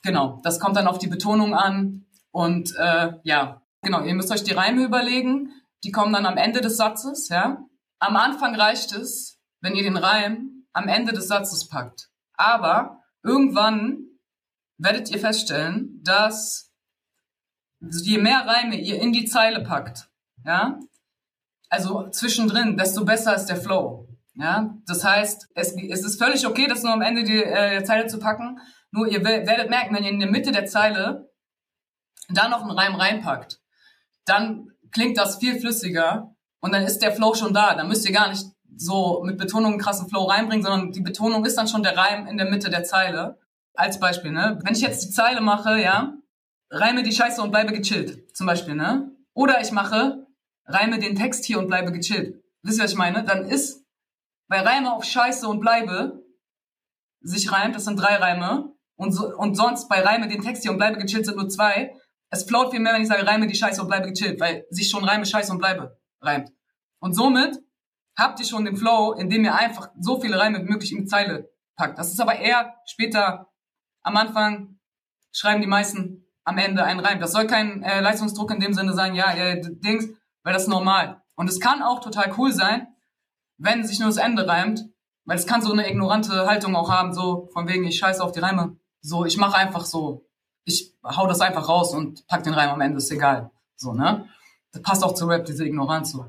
genau, 0.03 0.41
das 0.43 0.59
kommt 0.59 0.75
dann 0.75 0.87
auf 0.87 0.97
die 0.99 1.07
Betonung 1.07 1.55
an 1.55 2.05
und 2.31 2.75
äh, 2.75 3.13
ja, 3.23 3.61
genau, 3.81 4.03
ihr 4.03 4.13
müsst 4.13 4.29
euch 4.31 4.43
die 4.43 4.51
Reime 4.51 4.83
überlegen, 4.83 5.53
die 5.85 5.91
kommen 5.91 6.11
dann 6.11 6.25
am 6.25 6.35
Ende 6.35 6.59
des 6.59 6.75
Satzes, 6.75 7.29
ja. 7.29 7.63
Am 7.99 8.17
Anfang 8.17 8.55
reicht 8.55 8.91
es, 8.91 9.39
wenn 9.61 9.77
ihr 9.77 9.83
den 9.83 9.95
Reim 9.95 10.65
am 10.73 10.89
Ende 10.89 11.13
des 11.13 11.29
Satzes 11.29 11.69
packt. 11.69 12.09
Aber 12.33 13.03
irgendwann 13.23 13.99
werdet 14.77 15.09
ihr 15.09 15.19
feststellen, 15.19 16.01
dass 16.03 16.73
je 17.79 18.17
mehr 18.17 18.45
Reime 18.45 18.75
ihr 18.75 19.01
in 19.01 19.13
die 19.13 19.23
Zeile 19.23 19.63
packt, 19.63 20.09
ja, 20.43 20.77
also 21.69 22.09
zwischendrin, 22.09 22.75
desto 22.75 23.05
besser 23.05 23.33
ist 23.33 23.45
der 23.45 23.61
Flow. 23.61 24.08
Ja, 24.39 24.73
das 24.87 25.03
heißt, 25.03 25.49
es, 25.53 25.75
es 25.75 26.05
ist 26.05 26.17
völlig 26.17 26.47
okay, 26.47 26.65
das 26.67 26.83
nur 26.83 26.93
am 26.93 27.01
Ende 27.01 27.23
die, 27.23 27.43
äh, 27.43 27.71
der 27.71 27.83
Zeile 27.83 28.07
zu 28.07 28.19
packen. 28.19 28.57
Nur 28.91 29.07
ihr 29.07 29.23
werdet 29.25 29.69
merken, 29.69 29.93
wenn 29.93 30.05
ihr 30.05 30.11
in 30.11 30.19
der 30.19 30.31
Mitte 30.31 30.53
der 30.53 30.65
Zeile 30.65 31.29
da 32.29 32.47
noch 32.47 32.61
einen 32.61 32.71
Reim 32.71 32.95
reinpackt, 32.95 33.59
dann 34.25 34.69
klingt 34.91 35.17
das 35.17 35.39
viel 35.39 35.59
flüssiger 35.59 36.33
und 36.61 36.73
dann 36.73 36.83
ist 36.83 36.99
der 36.99 37.11
Flow 37.11 37.33
schon 37.35 37.53
da. 37.53 37.75
Dann 37.75 37.89
müsst 37.89 38.07
ihr 38.07 38.13
gar 38.13 38.29
nicht 38.29 38.45
so 38.77 39.21
mit 39.25 39.37
Betonung 39.37 39.73
einen 39.73 39.81
krassen 39.81 40.07
Flow 40.07 40.23
reinbringen, 40.23 40.63
sondern 40.63 40.91
die 40.91 41.01
Betonung 41.01 41.43
ist 41.43 41.57
dann 41.57 41.67
schon 41.67 41.83
der 41.83 41.97
Reim 41.97 42.25
in 42.27 42.37
der 42.37 42.49
Mitte 42.49 42.69
der 42.69 42.85
Zeile. 42.85 43.37
Als 43.73 43.99
Beispiel, 43.99 44.31
ne? 44.31 44.59
Wenn 44.63 44.73
ich 44.73 44.81
jetzt 44.81 45.05
die 45.05 45.11
Zeile 45.11 45.41
mache, 45.41 45.79
ja, 45.79 46.13
reime 46.69 47.03
die 47.03 47.11
Scheiße 47.11 47.41
und 47.41 47.51
bleibe 47.51 47.71
gechillt, 47.73 48.35
zum 48.35 48.47
Beispiel, 48.47 48.75
ne? 48.75 49.11
Oder 49.33 49.61
ich 49.61 49.71
mache, 49.71 50.25
reime 50.65 50.99
den 50.99 51.15
Text 51.15 51.45
hier 51.45 51.59
und 51.59 51.67
bleibe 51.67 51.91
gechillt. 51.91 52.41
Wisst 52.61 52.79
ihr, 52.79 52.83
was 52.83 52.91
ich 52.91 52.97
meine? 52.97 53.23
Dann 53.23 53.45
ist, 53.45 53.78
bei 54.49 54.59
Reime 54.59 54.93
auf 54.93 55.05
Scheiße 55.05 55.47
und 55.47 55.61
bleibe 55.61 56.21
sich 57.21 57.51
reimt, 57.51 57.75
das 57.75 57.85
sind 57.85 57.95
drei 57.97 58.17
Reime, 58.17 58.73
und, 58.99 59.13
so, 59.13 59.33
und 59.33 59.55
sonst 59.55 59.87
bei 59.87 60.01
Reime 60.01 60.27
den 60.27 60.41
Text 60.41 60.63
hier 60.63 60.71
und 60.71 60.77
bleibe 60.77 60.97
gechillt 60.97 61.25
sind 61.25 61.37
nur 61.37 61.47
zwei. 61.47 61.95
Es 62.29 62.43
float 62.43 62.71
viel 62.71 62.81
mehr, 62.81 62.93
wenn 62.93 63.01
ich 63.01 63.07
sage, 63.07 63.25
reime 63.25 63.47
die 63.47 63.55
Scheiße 63.55 63.81
und 63.81 63.87
bleibe 63.87 64.11
gechillt, 64.11 64.41
weil 64.41 64.65
sich 64.71 64.89
schon 64.89 65.05
Reime 65.05 65.25
Scheiße 65.25 65.53
und 65.53 65.59
bleibe 65.59 65.97
reimt. 66.19 66.51
Und 66.99 67.13
somit 67.13 67.59
habt 68.17 68.39
ihr 68.41 68.45
schon 68.45 68.65
den 68.65 68.75
Flow, 68.75 69.13
indem 69.13 69.45
ihr 69.45 69.55
einfach 69.55 69.89
so 69.97 70.19
viele 70.19 70.37
Reime 70.37 70.59
wie 70.59 70.69
möglich 70.69 70.91
in 70.91 70.99
die 70.99 71.05
Zeile 71.05 71.49
packt. 71.77 71.97
Das 71.97 72.11
ist 72.11 72.19
aber 72.19 72.39
eher 72.39 72.75
später, 72.85 73.49
am 74.01 74.17
Anfang 74.17 74.79
schreiben 75.31 75.61
die 75.61 75.67
meisten 75.67 76.25
am 76.43 76.57
Ende 76.57 76.83
einen 76.83 76.99
Reim. 76.99 77.21
Das 77.21 77.31
soll 77.31 77.47
kein 77.47 77.83
äh, 77.83 78.01
Leistungsdruck 78.01 78.51
in 78.51 78.59
dem 78.59 78.73
Sinne 78.73 78.93
sein, 78.93 79.15
ja, 79.15 79.31
äh, 79.33 79.61
Dings, 79.61 80.09
weil 80.43 80.51
das 80.51 80.63
ist 80.63 80.69
normal. 80.69 81.21
Und 81.35 81.49
es 81.49 81.61
kann 81.61 81.81
auch 81.81 82.01
total 82.01 82.33
cool 82.37 82.51
sein, 82.51 82.87
wenn 83.59 83.85
sich 83.85 83.99
nur 83.99 84.09
das 84.09 84.17
Ende 84.17 84.47
reimt, 84.47 84.85
weil 85.25 85.37
es 85.37 85.45
kann 85.45 85.61
so 85.61 85.71
eine 85.71 85.87
ignorante 85.87 86.47
Haltung 86.47 86.75
auch 86.75 86.89
haben, 86.89 87.13
so 87.13 87.49
von 87.53 87.67
wegen, 87.67 87.83
ich 87.83 87.99
scheiße 87.99 88.23
auf 88.23 88.31
die 88.31 88.39
Reime. 88.39 88.77
So, 89.01 89.25
ich 89.25 89.37
mache 89.37 89.57
einfach 89.57 89.85
so, 89.85 90.25
ich 90.65 90.97
hau 91.03 91.27
das 91.27 91.41
einfach 91.41 91.69
raus 91.69 91.93
und 91.93 92.25
pack 92.27 92.43
den 92.43 92.53
Reim 92.53 92.71
am 92.71 92.81
Ende, 92.81 92.97
ist 92.97 93.11
egal. 93.11 93.51
So, 93.75 93.93
ne? 93.93 94.27
Das 94.71 94.81
passt 94.81 95.03
auch 95.03 95.13
zu 95.13 95.25
Rap, 95.27 95.45
diese 95.45 95.65
Ignoranz 95.65 96.11
so. 96.11 96.25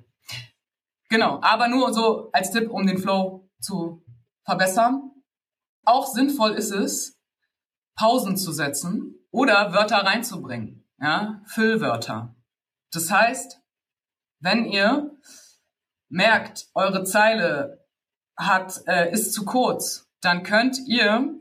Genau, 1.08 1.40
aber 1.42 1.68
nur 1.68 1.92
so 1.92 2.30
als 2.32 2.50
Tipp, 2.50 2.70
um 2.70 2.86
den 2.86 2.98
Flow 2.98 3.48
zu 3.60 4.04
verbessern. 4.44 5.10
Auch 5.84 6.06
sinnvoll 6.06 6.52
ist 6.52 6.70
es, 6.70 7.18
Pausen 7.96 8.36
zu 8.36 8.52
setzen 8.52 9.14
oder 9.30 9.72
Wörter 9.72 9.98
reinzubringen, 9.98 10.88
ja, 11.00 11.42
Füllwörter. 11.46 12.36
Das 12.92 13.10
heißt, 13.10 13.60
wenn 14.40 14.64
ihr 14.64 15.10
merkt, 16.10 16.68
eure 16.74 17.04
Zeile 17.04 17.86
hat 18.36 18.82
äh, 18.86 19.10
ist 19.12 19.32
zu 19.32 19.44
kurz, 19.44 20.10
dann 20.20 20.42
könnt 20.42 20.78
ihr 20.86 21.34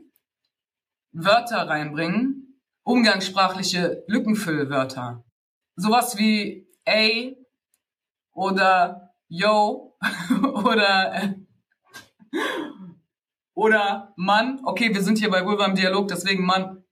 Wörter 1.12 1.68
reinbringen, 1.68 2.60
umgangssprachliche 2.82 4.04
Lückenfüllwörter. 4.06 5.24
Sowas 5.76 6.16
wie 6.16 6.68
ey 6.84 7.36
oder 8.32 9.14
yo 9.28 9.96
oder 10.64 11.14
äh, 11.14 11.34
oder 13.54 14.14
Mann. 14.16 14.60
Okay, 14.64 14.94
wir 14.94 15.02
sind 15.02 15.18
hier 15.18 15.30
bei 15.30 15.44
Vulva 15.44 15.66
im 15.66 15.74
Dialog, 15.74 16.08
deswegen 16.08 16.46
Mann 16.46 16.84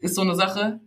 ist 0.00 0.14
so 0.14 0.22
eine 0.22 0.34
Sache. 0.34 0.80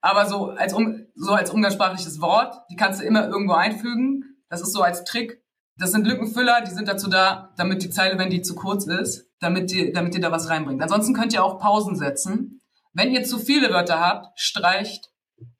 Aber 0.00 0.26
so 0.26 0.50
als, 0.50 0.72
um, 0.72 1.06
so 1.14 1.32
als 1.32 1.50
umgangssprachliches 1.50 2.20
Wort, 2.20 2.54
die 2.70 2.76
kannst 2.76 3.00
du 3.00 3.04
immer 3.04 3.26
irgendwo 3.26 3.54
einfügen. 3.54 4.27
Das 4.48 4.60
ist 4.60 4.72
so 4.72 4.82
als 4.82 5.04
Trick. 5.04 5.42
Das 5.76 5.92
sind 5.92 6.06
Lückenfüller, 6.06 6.62
die 6.62 6.72
sind 6.72 6.88
dazu 6.88 7.08
da, 7.08 7.54
damit 7.56 7.82
die 7.82 7.90
Zeile, 7.90 8.18
wenn 8.18 8.30
die 8.30 8.42
zu 8.42 8.54
kurz 8.54 8.86
ist, 8.86 9.26
damit, 9.38 9.70
die, 9.70 9.92
damit 9.92 10.14
ihr 10.14 10.20
da 10.20 10.32
was 10.32 10.48
reinbringt. 10.48 10.82
Ansonsten 10.82 11.14
könnt 11.14 11.32
ihr 11.32 11.44
auch 11.44 11.58
Pausen 11.58 11.96
setzen. 11.96 12.60
Wenn 12.92 13.12
ihr 13.12 13.22
zu 13.22 13.38
viele 13.38 13.70
Wörter 13.70 14.00
habt, 14.00 14.38
streicht. 14.40 15.10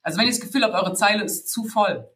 Also 0.02 0.18
wenn 0.18 0.26
ihr 0.26 0.32
das 0.32 0.40
Gefühl 0.40 0.64
habt, 0.64 0.74
eure 0.74 0.94
Zeile 0.94 1.22
ist 1.22 1.48
zu 1.48 1.64
voll, 1.64 2.08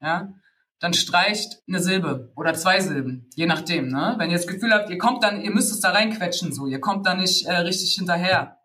ja, 0.00 0.32
dann 0.78 0.94
streicht 0.94 1.62
eine 1.66 1.80
Silbe 1.80 2.32
oder 2.36 2.54
zwei 2.54 2.78
Silben, 2.80 3.28
je 3.34 3.46
nachdem. 3.46 3.88
Ne? 3.88 4.14
Wenn 4.18 4.30
ihr 4.30 4.36
das 4.36 4.46
Gefühl 4.46 4.72
habt, 4.72 4.90
ihr 4.90 4.98
kommt 4.98 5.24
dann, 5.24 5.40
ihr 5.40 5.50
müsst 5.50 5.72
es 5.72 5.80
da 5.80 5.90
reinquetschen, 5.90 6.52
so, 6.52 6.66
ihr 6.66 6.80
kommt 6.80 7.06
da 7.06 7.14
nicht 7.14 7.46
äh, 7.46 7.56
richtig 7.56 7.94
hinterher, 7.94 8.58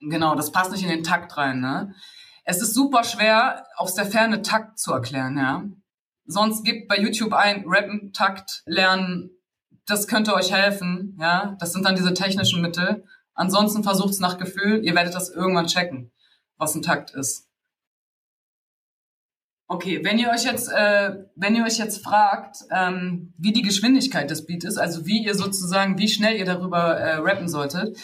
Genau, 0.00 0.34
das 0.34 0.52
passt 0.52 0.72
nicht 0.72 0.82
in 0.82 0.88
den 0.88 1.04
Takt 1.04 1.36
rein. 1.36 1.60
Ne? 1.60 1.94
Es 2.44 2.60
ist 2.60 2.74
super 2.74 3.04
schwer, 3.04 3.66
aus 3.76 3.94
der 3.94 4.06
Ferne 4.06 4.42
Takt 4.42 4.78
zu 4.78 4.92
erklären. 4.92 5.36
Ja, 5.38 5.64
sonst 6.26 6.64
gebt 6.64 6.88
bei 6.88 6.98
YouTube 6.98 7.32
ein, 7.32 7.64
Rappen, 7.66 8.12
Takt, 8.12 8.62
Lernen, 8.66 9.30
das 9.86 10.06
könnte 10.06 10.34
euch 10.34 10.52
helfen, 10.52 11.16
ja. 11.20 11.56
Das 11.60 11.72
sind 11.72 11.84
dann 11.84 11.96
diese 11.96 12.14
technischen 12.14 12.62
Mittel. 12.62 13.04
Ansonsten 13.34 13.82
versucht's 13.82 14.20
nach 14.20 14.38
Gefühl, 14.38 14.84
ihr 14.84 14.94
werdet 14.94 15.14
das 15.14 15.28
irgendwann 15.28 15.66
checken, 15.66 16.12
was 16.56 16.74
ein 16.74 16.82
Takt 16.82 17.10
ist. 17.10 17.48
Okay, 19.66 20.04
wenn 20.04 20.18
ihr 20.18 20.28
euch 20.30 20.44
jetzt, 20.44 20.68
äh, 20.70 21.24
wenn 21.34 21.56
ihr 21.56 21.64
euch 21.64 21.78
jetzt 21.78 22.04
fragt, 22.04 22.58
ähm, 22.70 23.32
wie 23.38 23.52
die 23.52 23.62
Geschwindigkeit 23.62 24.30
des 24.30 24.46
Beats 24.46 24.64
ist, 24.64 24.78
also 24.78 25.06
wie 25.06 25.24
ihr 25.24 25.34
sozusagen, 25.34 25.98
wie 25.98 26.08
schnell 26.08 26.36
ihr 26.36 26.44
darüber 26.44 26.96
äh, 26.96 27.16
rappen 27.16 27.48
solltet, 27.48 27.98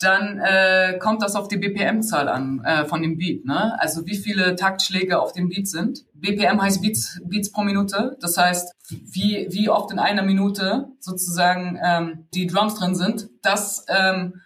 dann 0.00 0.38
äh, 0.38 0.96
kommt 0.98 1.22
das 1.22 1.34
auf 1.34 1.48
die 1.48 1.56
BPM-Zahl 1.56 2.28
an 2.28 2.62
äh, 2.64 2.84
von 2.84 3.02
dem 3.02 3.18
Beat. 3.18 3.44
Ne? 3.44 3.80
Also 3.80 4.06
wie 4.06 4.16
viele 4.16 4.54
Taktschläge 4.54 5.20
auf 5.20 5.32
dem 5.32 5.48
Beat 5.48 5.66
sind. 5.66 6.04
BPM 6.14 6.62
heißt 6.62 6.80
Beats, 6.82 7.20
Beats 7.24 7.50
pro 7.50 7.62
Minute. 7.62 8.16
Das 8.20 8.36
heißt, 8.36 8.74
wie, 8.88 9.48
wie 9.50 9.68
oft 9.68 9.90
in 9.90 9.98
einer 9.98 10.22
Minute 10.22 10.88
sozusagen 11.00 11.78
ähm, 11.82 12.28
die 12.32 12.46
Drums 12.46 12.76
drin 12.76 12.94
sind. 12.94 13.28
Das, 13.42 13.84
ähm, 13.88 14.40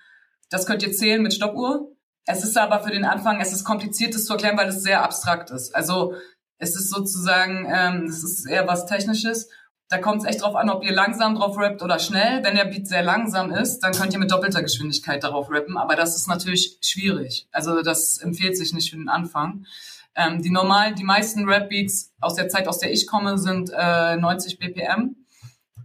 das 0.49 0.66
könnt 0.66 0.82
ihr 0.82 0.92
zählen 0.92 1.23
mit 1.23 1.35
Stoppuhr. 1.35 1.90
Es 2.25 2.44
ist 2.44 2.56
aber 2.56 2.80
für 2.80 2.92
den 2.92 3.04
Anfang, 3.04 3.40
es 3.40 3.52
ist 3.52 3.64
kompliziert, 3.64 4.14
das 4.14 4.25
zu 4.25 4.32
erklären, 4.32 4.56
weil 4.56 4.68
es 4.68 4.82
sehr 4.82 5.02
abstrakt 5.02 5.50
ist. 5.50 5.75
Also 5.75 6.14
es 6.56 6.76
ist 6.76 6.88
sozusagen, 6.90 7.66
ähm, 7.71 8.04
es 8.04 8.23
ist 8.23 8.47
eher 8.47 8.68
was 8.68 8.87
Technisches. 8.87 9.50
Da 9.93 9.99
kommt 9.99 10.23
es 10.23 10.25
echt 10.25 10.41
drauf 10.41 10.57
an, 10.57 10.71
ob 10.71 10.83
ihr 10.85 10.95
langsam 10.95 11.35
drauf 11.35 11.59
rappt 11.59 11.83
oder 11.83 11.99
schnell. 11.99 12.43
Wenn 12.43 12.57
der 12.57 12.65
Beat 12.65 12.89
sehr 12.89 13.03
langsam 13.03 13.51
ist, 13.51 13.81
dann 13.81 13.93
könnt 13.93 14.15
ihr 14.15 14.19
mit 14.19 14.31
doppelter 14.31 14.63
Geschwindigkeit 14.63 15.23
darauf 15.23 15.51
rappen. 15.51 15.77
Aber 15.77 15.97
das 15.97 16.17
ist 16.17 16.29
natürlich 16.29 16.79
schwierig. 16.81 17.47
Also 17.53 17.83
das 17.83 18.17
empfiehlt 18.17 18.57
sich 18.57 18.73
nicht 18.73 18.89
für 18.89 18.97
den 18.97 19.11
Anfang. 19.11 19.67
Ähm, 20.15 20.41
die 20.41 20.49
normalen, 20.49 20.95
die 20.95 21.05
meisten 21.05 21.47
Rap-Beats 21.47 22.15
aus 22.23 22.37
der 22.37 22.49
Zeit, 22.49 22.69
aus 22.69 22.79
der 22.79 22.91
ich 22.91 23.07
komme, 23.07 23.37
sind 23.37 23.71
äh, 23.77 24.17
90 24.17 24.59
BPM. 24.59 25.27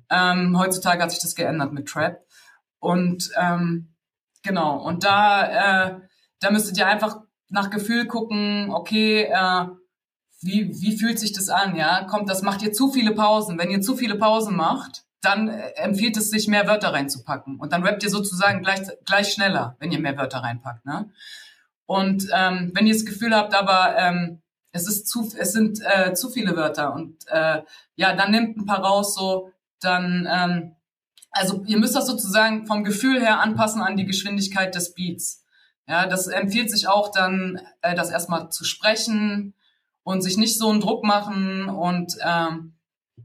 Ähm, 0.09 0.57
heutzutage 0.57 1.03
hat 1.03 1.11
sich 1.11 1.21
das 1.21 1.35
geändert 1.35 1.73
mit 1.73 1.89
Trap. 1.89 2.25
Und 2.79 3.29
ähm, 3.37 3.89
genau, 4.41 4.77
und 4.77 5.03
da, 5.03 5.89
äh, 5.89 5.99
da 6.39 6.51
müsstet 6.51 6.77
ihr 6.77 6.87
einfach 6.87 7.23
nach 7.49 7.69
Gefühl 7.69 8.05
gucken, 8.05 8.71
okay, 8.71 9.23
äh, 9.23 9.65
wie, 10.41 10.69
wie 10.81 10.97
fühlt 10.97 11.19
sich 11.19 11.33
das 11.33 11.49
an, 11.49 11.75
ja? 11.75 12.03
Kommt, 12.03 12.29
das 12.29 12.41
macht 12.41 12.61
ihr 12.61 12.71
zu 12.71 12.91
viele 12.91 13.13
Pausen. 13.13 13.57
Wenn 13.57 13.71
ihr 13.71 13.81
zu 13.81 13.95
viele 13.95 14.15
Pausen 14.15 14.55
macht, 14.55 15.03
dann 15.21 15.49
äh, 15.49 15.69
empfiehlt 15.75 16.17
es 16.17 16.29
sich, 16.29 16.47
mehr 16.47 16.67
Wörter 16.67 16.93
reinzupacken. 16.93 17.59
Und 17.59 17.73
dann 17.73 17.83
rappt 17.83 18.03
ihr 18.03 18.09
sozusagen 18.09 18.61
gleich, 18.61 18.81
gleich 19.05 19.33
schneller, 19.33 19.75
wenn 19.79 19.91
ihr 19.91 19.99
mehr 19.99 20.17
Wörter 20.17 20.39
reinpackt, 20.39 20.85
ne? 20.85 21.09
Und 21.85 22.27
ähm, 22.33 22.71
wenn 22.73 22.85
ihr 22.85 22.93
das 22.93 23.05
Gefühl 23.05 23.33
habt, 23.33 23.55
aber 23.55 23.97
ähm, 23.97 24.41
es 24.73 24.87
ist 24.87 25.07
zu, 25.07 25.31
es 25.37 25.53
sind 25.53 25.79
äh, 25.83 26.13
zu 26.13 26.29
viele 26.29 26.55
Wörter 26.55 26.93
und 26.93 27.15
äh, 27.27 27.61
ja, 27.95 28.13
dann 28.13 28.31
nimmt 28.31 28.57
ein 28.57 28.65
paar 28.65 28.83
raus, 28.83 29.15
so 29.15 29.51
dann, 29.79 30.27
ähm, 30.29 30.75
also 31.31 31.63
ihr 31.65 31.77
müsst 31.77 31.95
das 31.95 32.07
sozusagen 32.07 32.67
vom 32.67 32.83
Gefühl 32.83 33.21
her 33.21 33.39
anpassen 33.39 33.81
an 33.81 33.95
die 33.95 34.05
Geschwindigkeit 34.05 34.75
des 34.75 34.93
Beats. 34.93 35.45
Ja, 35.87 36.07
das 36.07 36.27
empfiehlt 36.27 36.69
sich 36.69 36.89
auch 36.89 37.09
dann, 37.11 37.61
äh, 37.81 37.95
das 37.95 38.11
erstmal 38.11 38.49
zu 38.49 38.65
sprechen, 38.65 39.53
und 40.07 40.21
sich 40.21 40.37
nicht 40.37 40.57
so 40.57 40.69
einen 40.69 40.79
Druck 40.79 41.03
machen 41.03 41.67
und 41.67 42.15
ähm, 42.25 42.77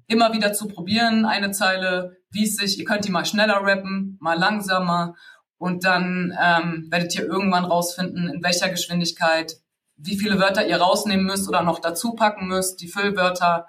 immer 0.08 0.32
wieder 0.32 0.52
zu 0.52 0.66
probieren, 0.66 1.24
eine 1.24 1.52
Zeile, 1.52 2.16
wie 2.32 2.42
es 2.42 2.56
sich, 2.56 2.76
ihr 2.76 2.84
könnt 2.84 3.04
die 3.04 3.12
mal 3.12 3.24
schneller 3.24 3.60
rappen, 3.62 4.18
mal 4.20 4.36
langsamer 4.36 5.14
und 5.58 5.84
dann 5.84 6.36
ähm, 6.42 6.88
werdet 6.90 7.14
ihr 7.14 7.24
irgendwann 7.24 7.66
rausfinden, 7.66 8.28
in 8.28 8.42
welcher 8.42 8.68
Geschwindigkeit, 8.68 9.58
wie 9.94 10.18
viele 10.18 10.40
Wörter 10.40 10.66
ihr 10.66 10.78
rausnehmen 10.78 11.24
müsst 11.24 11.48
oder 11.48 11.62
noch 11.62 11.78
dazu 11.78 12.14
packen 12.16 12.48
müsst, 12.48 12.80
die 12.80 12.88
Füllwörter, 12.88 13.68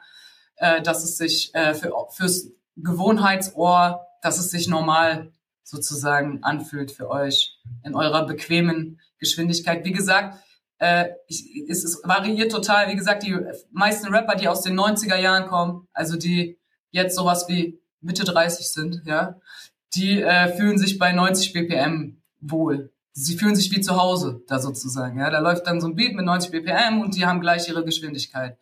äh, 0.56 0.82
dass 0.82 1.04
es 1.04 1.16
sich 1.16 1.54
äh, 1.54 1.76
für, 1.76 1.94
fürs 2.10 2.48
Gewohnheitsohr, 2.78 4.08
dass 4.24 4.40
es 4.40 4.50
sich 4.50 4.68
normal 4.68 5.32
sozusagen 5.62 6.44
anfühlt 6.44 6.92
für 6.92 7.12
euch 7.12 7.60
in 7.84 7.94
eurer 7.94 8.26
bequemen 8.26 9.00
Geschwindigkeit. 9.20 9.86
Wie 9.86 9.94
gesagt, 9.94 10.40
äh, 10.80 11.10
ich, 11.28 11.66
es, 11.70 11.84
es 11.84 12.02
variiert 12.04 12.52
total. 12.52 12.90
Wie 12.90 12.96
gesagt, 12.96 13.24
die 13.24 13.38
meisten 13.72 14.14
Rapper, 14.14 14.36
die 14.36 14.48
aus 14.48 14.62
den 14.62 14.80
90er 14.80 15.18
Jahren 15.18 15.48
kommen, 15.48 15.88
also 15.94 16.18
die 16.18 16.60
jetzt 16.92 17.16
sowas 17.16 17.48
wie 17.48 17.80
Mitte 18.02 18.24
30 18.24 18.70
sind, 18.70 19.02
ja, 19.06 19.40
die 19.96 20.22
äh, 20.22 20.56
fühlen 20.56 20.78
sich 20.78 20.98
bei 20.98 21.12
90 21.12 21.54
BPM 21.54 22.22
wohl. 22.42 22.92
Sie 23.14 23.38
fühlen 23.38 23.56
sich 23.56 23.72
wie 23.72 23.82
zu 23.82 23.96
Hause 23.96 24.44
da 24.48 24.60
sozusagen. 24.60 25.20
Ja, 25.20 25.30
da 25.30 25.40
läuft 25.40 25.68
dann 25.68 25.80
so 25.80 25.88
ein 25.88 25.96
Beat 25.96 26.16
mit 26.16 26.26
90 26.26 26.52
BPM 26.52 27.02
und 27.02 27.16
die 27.16 27.26
haben 27.26 27.42
gleich 27.42 27.68
ihre 27.70 27.86
Geschwindigkeit. 27.86 28.58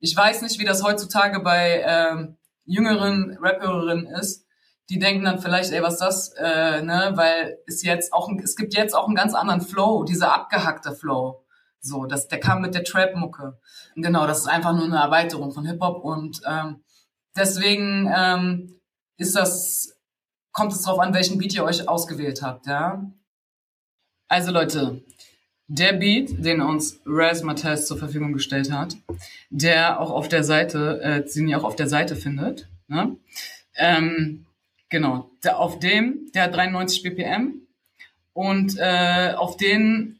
Ich 0.00 0.14
weiß 0.14 0.42
nicht, 0.42 0.58
wie 0.58 0.64
das 0.64 0.82
heutzutage 0.82 1.40
bei 1.40 1.82
ähm, 1.86 2.36
jüngeren 2.66 3.38
Rapperinnen 3.40 4.06
ist. 4.06 4.44
Die 4.90 4.98
denken 4.98 5.24
dann 5.24 5.40
vielleicht, 5.40 5.72
ey, 5.72 5.82
was 5.82 5.94
ist 5.94 6.00
das? 6.00 6.28
Äh, 6.34 6.82
ne? 6.82 7.12
Weil 7.14 7.58
es 7.66 7.82
jetzt 7.82 8.12
auch, 8.12 8.30
es 8.42 8.54
gibt 8.54 8.74
jetzt 8.74 8.94
auch 8.94 9.06
einen 9.06 9.16
ganz 9.16 9.34
anderen 9.34 9.62
Flow, 9.62 10.04
dieser 10.04 10.32
abgehackte 10.32 10.94
Flow. 10.94 11.45
So, 11.86 12.06
das, 12.06 12.28
der 12.28 12.40
kam 12.40 12.62
mit 12.62 12.74
der 12.74 12.84
Trap-Mucke. 12.84 13.58
Genau, 13.94 14.26
das 14.26 14.40
ist 14.40 14.48
einfach 14.48 14.74
nur 14.74 14.84
eine 14.84 14.96
Erweiterung 14.96 15.52
von 15.52 15.64
Hip-Hop 15.64 16.04
und 16.04 16.42
ähm, 16.46 16.82
deswegen 17.36 18.10
ähm, 18.14 18.80
ist 19.18 19.36
das, 19.36 19.96
kommt 20.52 20.72
es 20.72 20.82
darauf 20.82 20.98
an, 21.00 21.14
welchen 21.14 21.38
Beat 21.38 21.54
ihr 21.54 21.64
euch 21.64 21.88
ausgewählt 21.88 22.42
habt, 22.42 22.66
ja. 22.66 23.04
Also 24.28 24.50
Leute, 24.50 25.04
der 25.68 25.92
Beat, 25.92 26.44
den 26.44 26.60
uns 26.60 27.00
Raz 27.06 27.42
Mattel 27.42 27.78
zur 27.78 27.98
Verfügung 27.98 28.32
gestellt 28.32 28.72
hat, 28.72 28.96
der 29.50 30.00
auch 30.00 30.10
auf 30.10 30.28
der 30.28 30.44
Seite, 30.44 31.00
äh, 31.00 31.24
den 31.24 31.48
ihr 31.48 31.58
auch 31.58 31.64
auf 31.64 31.76
der 31.76 31.88
Seite 31.88 32.16
findet, 32.16 32.68
ne? 32.88 33.16
Ähm, 33.76 34.46
genau, 34.88 35.30
der, 35.44 35.58
auf 35.58 35.78
dem, 35.78 36.30
der 36.34 36.44
hat 36.44 36.54
93 36.54 37.02
BPM 37.02 37.66
und 38.32 38.76
äh, 38.78 39.34
auf 39.36 39.56
den 39.56 40.15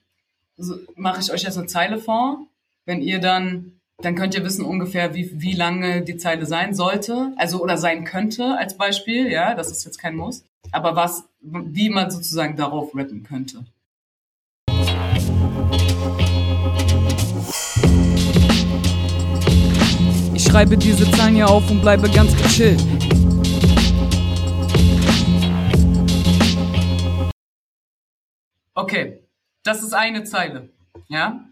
mache 0.97 1.21
ich 1.21 1.33
euch 1.33 1.43
jetzt 1.43 1.59
eine 1.59 1.67
Zeile 1.67 1.99
vor. 1.99 2.47
Wenn 2.85 3.03
ihr 3.03 3.21
dann, 3.21 3.73
dann 3.99 4.15
könnt 4.15 4.35
ihr 4.35 4.45
wissen 4.45 4.65
ungefähr, 4.65 5.15
wie, 5.15 5.31
wie 5.41 5.55
lange 5.55 6.03
die 6.03 6.17
Zeile 6.17 6.47
sein 6.47 6.75
sollte, 6.75 7.33
also 7.37 7.63
oder 7.63 7.77
sein 7.79 8.05
könnte 8.05 8.57
als 8.57 8.77
Beispiel, 8.77 9.31
ja, 9.31 9.55
das 9.55 9.71
ist 9.71 9.85
jetzt 9.85 9.99
kein 9.99 10.17
Muss. 10.17 10.45
Aber 10.73 10.97
was, 10.97 11.25
wie 11.41 11.91
man 11.91 12.11
sozusagen 12.11 12.57
darauf 12.57 12.95
rappen 12.95 13.23
könnte. 13.23 13.65
Ich 20.35 20.45
schreibe 20.45 20.77
diese 20.77 21.11
Zahlen 21.13 21.35
hier 21.35 21.49
auf 21.49 21.71
und 21.71 21.81
bleibe 21.81 22.11
ganz 22.11 22.37
gechillt. 22.37 22.83
Okay, 28.75 29.26
das 29.67 29.83
ist 29.83 29.95
eine 29.95 30.25
Zeile. 30.25 30.71
Ja? 31.09 31.45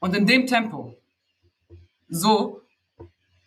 Und 0.00 0.14
in 0.16 0.26
dem 0.26 0.46
Tempo, 0.46 0.94
so 2.08 2.60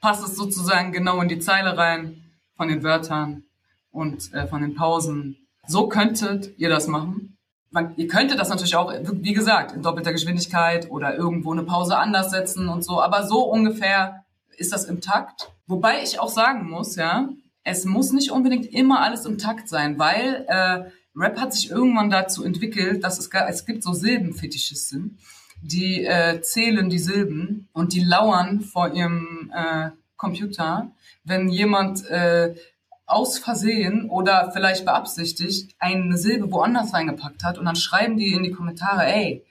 passt 0.02 0.26
es 0.26 0.36
sozusagen 0.36 0.92
genau 0.92 1.22
in 1.22 1.28
die 1.28 1.40
Zeile 1.40 1.78
rein 1.78 2.24
von 2.56 2.68
den 2.68 2.84
Wörtern 2.84 3.44
und 3.92 4.34
äh, 4.34 4.48
von 4.48 4.62
den 4.62 4.76
Pausen. 4.76 5.38
So 5.66 5.88
könntet 5.88 6.58
ihr 6.58 6.70
das 6.70 6.88
machen. 6.88 7.38
Man, 7.72 7.96
ihr 7.98 8.08
könntet 8.08 8.40
das 8.40 8.50
natürlich 8.50 8.76
auch, 8.76 8.94
wie 8.94 9.34
gesagt, 9.34 9.74
in 9.74 9.82
doppelter 9.82 10.14
Geschwindigkeit 10.14 10.90
oder 10.90 11.16
irgendwo 11.16 11.52
eine 11.52 11.64
Pause 11.64 11.98
anders 11.98 12.32
setzen 12.32 12.70
und 12.70 12.84
so. 12.84 13.02
Aber 13.02 13.28
so 13.28 13.44
ungefähr 13.44 14.24
ist 14.56 14.72
das 14.72 14.86
im 14.86 15.02
Takt. 15.02 15.52
Wobei 15.68 16.02
ich 16.02 16.20
auch 16.20 16.30
sagen 16.30 16.70
muss, 16.70 16.96
ja, 16.96 17.30
es 17.64 17.84
muss 17.86 18.14
nicht 18.14 18.32
unbedingt 18.32 18.66
immer 18.68 19.02
alles 19.02 19.26
im 19.26 19.38
Takt 19.38 19.68
sein, 19.68 20.00
weil 20.00 20.46
äh, 20.48 20.90
Rap 21.18 21.40
hat 21.40 21.54
sich 21.54 21.72
irgendwann 21.72 22.10
dazu 22.10 22.44
entwickelt, 22.44 23.04
dass 23.04 23.18
es, 23.18 23.30
es 23.48 23.66
gibt 23.66 23.84
so 23.84 23.94
Silbenfetischisten, 23.94 25.18
die 25.62 26.06
äh, 26.06 26.42
zählen 26.42 26.90
die 26.90 27.00
Silben 27.00 27.68
und 27.74 27.94
die 27.94 28.04
lauern 28.04 28.62
vor 28.62 28.94
ihrem 28.94 29.52
äh, 29.54 29.90
Computer, 30.16 30.92
wenn 31.24 31.50
jemand 31.50 32.06
äh, 32.06 32.56
aus 33.06 33.40
Versehen 33.40 34.10
oder 34.10 34.52
vielleicht 34.52 34.86
beabsichtigt 34.86 35.76
eine 35.80 36.18
Silbe 36.18 36.52
woanders 36.52 36.94
reingepackt 36.94 37.44
hat 37.44 37.58
und 37.58 37.66
dann 37.66 37.76
schreiben 37.76 38.18
die 38.18 38.34
in 38.34 38.44
die 38.44 38.52
Kommentare, 38.52 39.06
ey, 39.06 39.46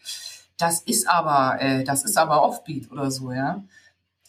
das 0.58 0.80
ist 0.82 1.08
aber, 1.08 1.60
äh, 1.60 1.84
das 1.84 2.04
ist 2.04 2.18
aber 2.18 2.42
Offbeat 2.42 2.90
oder 2.90 3.10
so, 3.10 3.32
ja. 3.32 3.64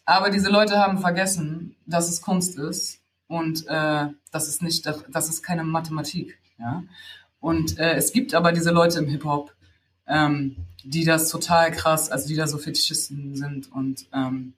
Aber 0.05 0.29
diese 0.29 0.49
Leute 0.49 0.77
haben 0.79 0.99
vergessen, 0.99 1.75
dass 1.85 2.09
es 2.09 2.21
Kunst 2.21 2.57
ist 2.57 3.01
und 3.27 3.67
äh, 3.67 4.07
das 4.31 4.47
ist 4.47 4.61
nicht, 4.61 4.85
das 4.85 5.29
ist 5.29 5.43
keine 5.43 5.63
Mathematik, 5.63 6.39
ja. 6.57 6.83
Und 7.39 7.77
äh, 7.79 7.95
es 7.95 8.11
gibt 8.11 8.33
aber 8.33 8.51
diese 8.51 8.71
Leute 8.71 8.99
im 8.99 9.07
Hip-Hop, 9.07 9.53
ähm, 10.07 10.55
die 10.83 11.03
das 11.03 11.29
total 11.29 11.71
krass, 11.71 12.09
also 12.09 12.27
die 12.27 12.35
da 12.35 12.47
so 12.47 12.57
Fetischisten 12.57 13.35
sind. 13.35 13.71
Und 13.71 14.07
ähm, 14.13 14.53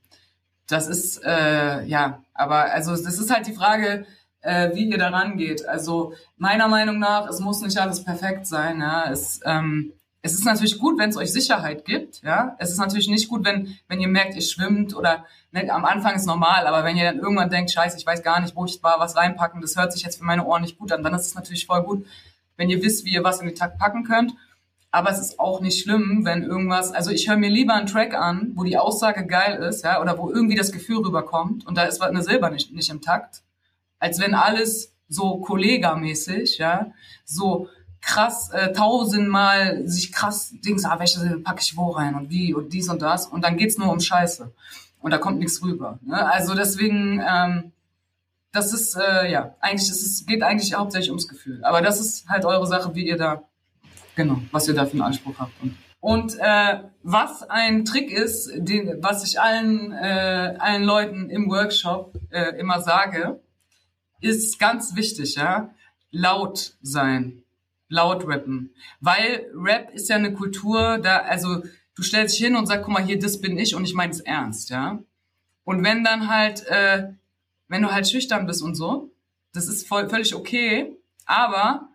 das 0.68 0.88
ist, 0.88 1.24
äh, 1.24 1.84
ja, 1.86 2.24
aber 2.34 2.72
also 2.72 2.92
das 2.92 3.20
ist 3.20 3.32
halt 3.32 3.48
die 3.48 3.54
Frage, 3.54 4.06
äh, 4.42 4.74
wie 4.76 4.90
ihr 4.90 4.98
da 4.98 5.10
rangeht. 5.10 5.68
Also 5.68 6.14
meiner 6.38 6.68
Meinung 6.68 7.00
nach, 7.00 7.28
es 7.28 7.40
muss 7.40 7.62
nicht 7.62 7.78
alles 7.78 8.04
perfekt 8.04 8.48
sein. 8.48 8.80
Ja? 8.80 9.12
Es, 9.12 9.42
ähm, 9.44 9.94
es 10.22 10.34
ist 10.34 10.46
natürlich 10.46 10.78
gut, 10.80 11.00
wenn 11.00 11.10
es 11.10 11.18
euch 11.18 11.32
Sicherheit 11.32 11.86
gibt, 11.86 12.22
ja. 12.24 12.56
Es 12.60 12.72
ist 12.72 12.78
natürlich 12.78 13.08
nicht 13.08 13.30
gut, 13.30 13.46
wenn, 13.46 13.78
wenn 13.88 14.02
ihr 14.02 14.10
merkt, 14.10 14.36
ihr 14.36 14.42
schwimmt 14.42 14.94
oder 14.94 15.26
ne, 15.52 15.70
am 15.70 15.86
Anfang 15.86 16.16
ist 16.16 16.26
normal, 16.26 16.68
aber 16.68 16.84
wenn 16.84 16.98
ihr 16.98 17.06
dann 17.06 17.20
irgendwann 17.20 17.50
denkt, 17.50 17.72
scheiße, 17.72 17.98
ich 17.98 18.06
weiß 18.06 18.22
gar 18.22 18.42
nicht, 18.42 18.56
wo 18.56 18.66
ich 18.66 18.84
war, 18.84 19.00
was 19.00 19.16
reinpacken, 19.16 19.62
das 19.62 19.78
hört 19.78 19.94
sich 19.94 20.04
jetzt 20.04 20.18
für 20.18 20.26
meine 20.26 20.46
Ohren 20.46 20.62
nicht 20.62 20.78
gut 20.78 20.92
an, 20.92 21.04
dann 21.04 21.14
ist 21.14 21.28
es 21.28 21.36
natürlich 21.36 21.66
voll 21.66 21.84
gut, 21.84 22.06
wenn 22.60 22.70
ihr 22.70 22.84
wisst, 22.84 23.06
wie 23.06 23.14
ihr 23.14 23.24
was 23.24 23.40
in 23.40 23.48
den 23.48 23.56
Takt 23.56 23.80
packen 23.80 24.04
könnt. 24.04 24.34
Aber 24.92 25.10
es 25.10 25.20
ist 25.20 25.40
auch 25.40 25.62
nicht 25.62 25.82
schlimm, 25.82 26.26
wenn 26.26 26.44
irgendwas, 26.44 26.92
also 26.92 27.10
ich 27.10 27.30
höre 27.30 27.38
mir 27.38 27.50
lieber 27.50 27.74
einen 27.74 27.88
Track 27.88 28.14
an, 28.14 28.52
wo 28.56 28.64
die 28.64 28.78
Aussage 28.78 29.26
geil 29.26 29.56
ist, 29.64 29.84
ja, 29.84 30.02
oder 30.02 30.18
wo 30.18 30.30
irgendwie 30.30 30.56
das 30.56 30.72
Gefühl 30.72 30.98
rüberkommt 30.98 31.66
und 31.66 31.78
da 31.78 31.84
ist 31.84 32.02
eine 32.02 32.22
Silber 32.22 32.50
nicht, 32.50 32.74
nicht 32.74 32.90
im 32.90 33.02
Takt, 33.02 33.44
als 34.00 34.20
wenn 34.20 34.34
alles 34.34 34.94
so 35.08 35.38
kollegamäßig, 35.38 36.58
ja, 36.58 36.92
so 37.24 37.70
krass 38.02 38.50
äh, 38.52 38.74
tausendmal 38.74 39.88
sich 39.88 40.12
krass 40.12 40.54
Dings, 40.66 40.86
ah, 40.86 41.00
welche 41.00 41.20
packe 41.40 41.62
ich 41.62 41.78
wo 41.78 41.92
rein 41.92 42.16
und 42.16 42.30
wie 42.30 42.54
und 42.54 42.74
dies 42.74 42.90
und 42.90 43.02
das 43.02 43.28
und 43.28 43.44
dann 43.44 43.58
geht's 43.58 43.78
nur 43.78 43.92
um 43.92 44.00
Scheiße 44.00 44.52
und 45.02 45.12
da 45.12 45.18
kommt 45.18 45.40
nichts 45.40 45.62
rüber. 45.62 46.00
Ne? 46.02 46.26
Also 46.26 46.56
deswegen, 46.56 47.22
ähm, 47.26 47.72
das 48.52 48.74
ist 48.74 48.96
äh, 48.96 49.32
ja 49.32 49.56
eigentlich, 49.60 49.90
es 49.90 50.26
geht 50.26 50.44
eigentlich 50.44 50.74
hauptsächlich 50.74 51.10
ums 51.10 51.28
Gefühl. 51.28 51.64
Aber 51.64 51.82
das 51.82 52.00
ist 52.00 52.28
halt 52.28 52.46
eure 52.46 52.68
Sache, 52.68 52.96
wie 52.96 53.08
ihr 53.08 53.18
da 53.18 53.44
genau, 54.16 54.42
was 54.52 54.68
ihr 54.68 54.74
da 54.74 54.86
für 54.86 54.94
einen 54.94 55.02
Anspruch 55.02 55.38
habt. 55.38 55.54
Und, 55.62 55.78
und 56.00 56.36
äh, 56.40 56.84
was 57.04 57.44
ein 57.44 57.86
Trick 57.86 58.12
ist, 58.12 58.52
den, 58.56 59.02
was 59.02 59.24
ich 59.24 59.40
allen 59.40 59.92
äh, 59.92 60.56
allen 60.60 60.84
Leuten 60.84 61.30
im 61.30 61.50
Workshop 61.50 62.14
äh, 62.32 62.58
immer 62.60 62.82
sage, 62.82 63.42
ist 64.22 64.60
ganz 64.60 64.96
wichtig, 64.96 65.36
ja, 65.36 65.70
laut 66.12 66.78
sein 66.82 67.44
laut 67.90 68.26
rappen. 68.28 68.74
Weil 69.02 69.48
Rap 69.54 69.92
ist 69.92 70.10
ja 70.10 70.16
eine 70.16 70.34
Kultur, 70.34 71.00
da, 71.00 71.18
also 71.18 71.64
du 71.96 72.04
stellst 72.04 72.36
dich 72.38 72.46
hin 72.46 72.56
und 72.56 72.68
sagst, 72.68 72.86
guck 72.86 72.94
mal, 72.94 73.04
hier, 73.04 73.20
das 73.20 73.42
bin 73.42 73.58
ich 73.58 73.76
und 73.76 73.84
ich 73.84 73.96
meine 73.96 74.12
es 74.12 74.22
ernst, 74.22 74.70
ja. 74.70 75.00
Und 75.66 75.84
wenn 75.84 76.04
dann 76.04 76.30
halt, 76.30 76.66
äh, 76.68 77.10
wenn 77.70 77.82
du 77.82 77.92
halt 77.92 78.10
schüchtern 78.10 78.46
bist 78.46 78.62
und 78.62 78.76
so, 78.76 79.12
das 79.54 79.68
ist 79.68 79.88
voll, 79.88 80.10
völlig 80.10 80.36
okay, 80.36 80.96
aber 81.26 81.90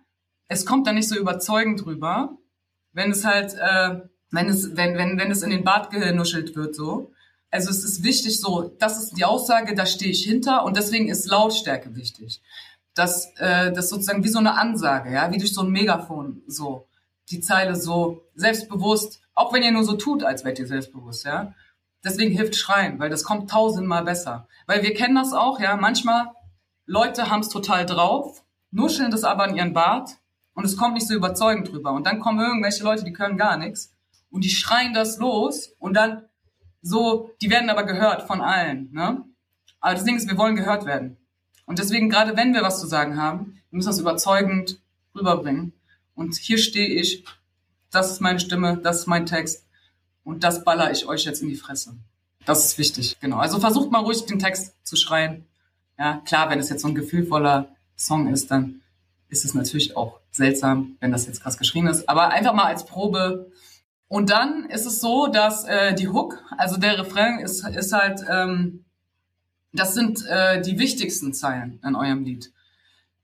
es 0.48 0.64
kommt 0.64 0.86
dann 0.86 0.94
nicht 0.94 1.08
so 1.08 1.16
überzeugend 1.16 1.84
drüber, 1.84 2.36
wenn 2.92 3.10
es 3.10 3.24
halt, 3.24 3.54
äh, 3.54 4.00
wenn 4.30 4.48
es, 4.48 4.76
wenn, 4.76 4.96
wenn, 4.96 5.18
wenn 5.18 5.30
es 5.30 5.42
in 5.42 5.50
den 5.50 5.64
Bart 5.64 5.90
genuschelt 5.90 6.56
wird, 6.56 6.74
so. 6.74 7.12
Also 7.50 7.70
es 7.70 7.84
ist 7.84 8.02
wichtig, 8.02 8.40
so, 8.40 8.74
das 8.78 9.00
ist 9.00 9.18
die 9.18 9.24
Aussage, 9.24 9.74
da 9.74 9.86
stehe 9.86 10.10
ich 10.10 10.24
hinter 10.24 10.64
und 10.64 10.76
deswegen 10.76 11.08
ist 11.08 11.26
Lautstärke 11.26 11.94
wichtig 11.94 12.40
dass 12.94 13.32
äh, 13.38 13.72
das 13.72 13.88
sozusagen 13.88 14.24
wie 14.24 14.28
so 14.28 14.38
eine 14.38 14.56
Ansage, 14.56 15.12
ja, 15.12 15.30
wie 15.32 15.38
durch 15.38 15.52
so 15.52 15.62
ein 15.62 15.70
Megafon 15.70 16.42
so 16.46 16.86
die 17.30 17.40
Zeile 17.40 17.76
so 17.76 18.22
selbstbewusst, 18.34 19.20
auch 19.34 19.52
wenn 19.52 19.62
ihr 19.62 19.72
nur 19.72 19.84
so 19.84 19.96
tut, 19.96 20.22
als 20.22 20.44
wärt 20.44 20.58
ihr 20.58 20.66
selbstbewusst, 20.66 21.24
ja. 21.24 21.54
Deswegen 22.04 22.36
hilft 22.36 22.54
Schreien, 22.56 22.98
weil 22.98 23.10
das 23.10 23.24
kommt 23.24 23.50
tausendmal 23.50 24.04
besser. 24.04 24.46
Weil 24.66 24.82
wir 24.82 24.94
kennen 24.94 25.14
das 25.14 25.32
auch, 25.32 25.58
ja, 25.58 25.76
manchmal 25.76 26.26
Leute 26.86 27.30
haben 27.30 27.40
es 27.40 27.48
total 27.48 27.86
drauf, 27.86 28.44
nuscheln 28.70 29.10
das 29.10 29.24
aber 29.24 29.48
in 29.48 29.56
ihren 29.56 29.72
Bart 29.72 30.10
und 30.52 30.66
es 30.66 30.76
kommt 30.76 30.94
nicht 30.94 31.08
so 31.08 31.14
überzeugend 31.14 31.72
drüber. 31.72 31.92
Und 31.92 32.06
dann 32.06 32.20
kommen 32.20 32.40
irgendwelche 32.40 32.84
Leute, 32.84 33.04
die 33.04 33.12
können 33.14 33.38
gar 33.38 33.56
nichts 33.56 33.94
und 34.30 34.44
die 34.44 34.50
schreien 34.50 34.92
das 34.92 35.18
los 35.18 35.74
und 35.78 35.94
dann 35.94 36.24
so, 36.82 37.30
die 37.40 37.48
werden 37.48 37.70
aber 37.70 37.84
gehört 37.84 38.22
von 38.22 38.42
allen, 38.42 38.92
ne? 38.92 39.24
Aber 39.80 39.94
das 39.94 40.04
Ding 40.04 40.16
ist, 40.16 40.28
wir 40.28 40.36
wollen 40.36 40.56
gehört 40.56 40.84
werden. 40.84 41.16
Und 41.66 41.78
deswegen, 41.78 42.10
gerade 42.10 42.36
wenn 42.36 42.52
wir 42.52 42.62
was 42.62 42.80
zu 42.80 42.86
sagen 42.86 43.16
haben, 43.16 43.62
wir 43.70 43.76
müssen 43.76 43.88
das 43.88 43.98
überzeugend 43.98 44.80
rüberbringen. 45.14 45.72
Und 46.14 46.36
hier 46.36 46.58
stehe 46.58 46.88
ich, 46.88 47.24
das 47.90 48.10
ist 48.10 48.20
meine 48.20 48.40
Stimme, 48.40 48.78
das 48.82 49.00
ist 49.00 49.06
mein 49.06 49.26
Text 49.26 49.66
und 50.24 50.42
das 50.42 50.64
baller 50.64 50.90
ich 50.90 51.06
euch 51.06 51.24
jetzt 51.24 51.42
in 51.42 51.48
die 51.48 51.56
Fresse. 51.56 51.96
Das 52.44 52.64
ist 52.64 52.78
wichtig, 52.78 53.18
genau. 53.20 53.38
Also 53.38 53.60
versucht 53.60 53.90
mal 53.90 54.00
ruhig 54.00 54.26
den 54.26 54.38
Text 54.38 54.74
zu 54.82 54.96
schreien. 54.96 55.46
Ja, 55.98 56.20
klar, 56.24 56.50
wenn 56.50 56.58
es 56.58 56.68
jetzt 56.68 56.82
so 56.82 56.88
ein 56.88 56.94
gefühlvoller 56.94 57.68
Song 57.96 58.28
ist, 58.28 58.50
dann 58.50 58.80
ist 59.28 59.44
es 59.44 59.54
natürlich 59.54 59.96
auch 59.96 60.20
seltsam, 60.30 60.96
wenn 61.00 61.12
das 61.12 61.26
jetzt 61.26 61.42
krass 61.42 61.56
geschrien 61.56 61.86
ist. 61.86 62.08
Aber 62.08 62.30
einfach 62.30 62.52
mal 62.52 62.64
als 62.64 62.84
Probe. 62.84 63.50
Und 64.08 64.30
dann 64.30 64.66
ist 64.66 64.86
es 64.86 65.00
so, 65.00 65.28
dass 65.28 65.64
äh, 65.64 65.94
die 65.94 66.08
Hook, 66.08 66.42
also 66.56 66.76
der 66.76 66.98
Refrain 66.98 67.38
ist, 67.38 67.66
ist 67.66 67.92
halt 67.92 68.20
ähm, 68.28 68.84
das 69.74 69.94
sind 69.94 70.24
äh, 70.26 70.62
die 70.62 70.78
wichtigsten 70.78 71.34
Zeilen 71.34 71.80
in 71.84 71.96
eurem 71.96 72.24
Lied. 72.24 72.52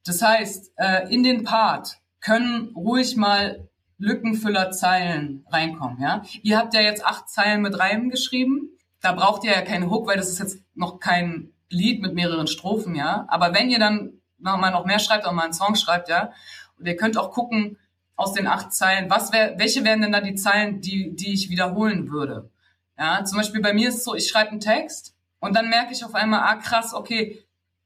Das 0.04 0.20
heißt, 0.20 0.72
äh, 0.76 1.12
in 1.12 1.22
den 1.22 1.44
Part 1.44 1.98
können 2.20 2.74
ruhig 2.74 3.16
mal 3.16 3.68
Lückenfüller-Zeilen 4.00 5.46
reinkommen. 5.50 6.00
Ja? 6.00 6.22
Ihr 6.42 6.58
habt 6.58 6.74
ja 6.74 6.80
jetzt 6.80 7.04
acht 7.04 7.28
Zeilen 7.28 7.62
mit 7.62 7.78
Reimen 7.78 8.10
geschrieben. 8.10 8.70
Da 9.00 9.12
braucht 9.12 9.44
ihr 9.44 9.52
ja 9.52 9.62
keine 9.62 9.88
Hook, 9.88 10.08
weil 10.08 10.16
das 10.16 10.30
ist 10.30 10.40
jetzt 10.40 10.62
noch 10.74 10.98
kein 10.98 11.52
Lied 11.68 12.02
mit 12.02 12.14
mehreren 12.14 12.46
Strophen, 12.46 12.94
ja. 12.94 13.24
Aber 13.28 13.54
wenn 13.54 13.70
ihr 13.70 13.78
dann 13.78 14.20
noch 14.38 14.56
mal 14.56 14.72
noch 14.72 14.84
mehr 14.84 14.98
schreibt, 14.98 15.24
auch 15.24 15.32
mal 15.32 15.44
einen 15.44 15.52
Song 15.52 15.76
schreibt, 15.76 16.08
ja, 16.08 16.32
und 16.78 16.86
ihr 16.86 16.96
könnt 16.96 17.16
auch 17.16 17.30
gucken 17.30 17.78
aus 18.16 18.32
den 18.32 18.46
acht 18.46 18.72
Zeilen, 18.72 19.08
was 19.08 19.32
wär, 19.32 19.58
welche 19.58 19.84
wären 19.84 20.02
denn 20.02 20.12
da 20.12 20.20
die 20.20 20.34
Zeilen, 20.34 20.80
die, 20.80 21.14
die 21.14 21.32
ich 21.32 21.48
wiederholen 21.48 22.10
würde. 22.10 22.50
Ja, 22.98 23.24
zum 23.24 23.38
Beispiel 23.38 23.62
bei 23.62 23.72
mir 23.72 23.88
ist 23.88 23.96
es 23.96 24.04
so, 24.04 24.14
ich 24.14 24.28
schreibe 24.28 24.50
einen 24.50 24.60
Text 24.60 25.14
und 25.38 25.56
dann 25.56 25.70
merke 25.70 25.92
ich 25.92 26.04
auf 26.04 26.14
einmal, 26.14 26.40
ah 26.40 26.56
krass, 26.56 26.92
okay, 26.92 27.42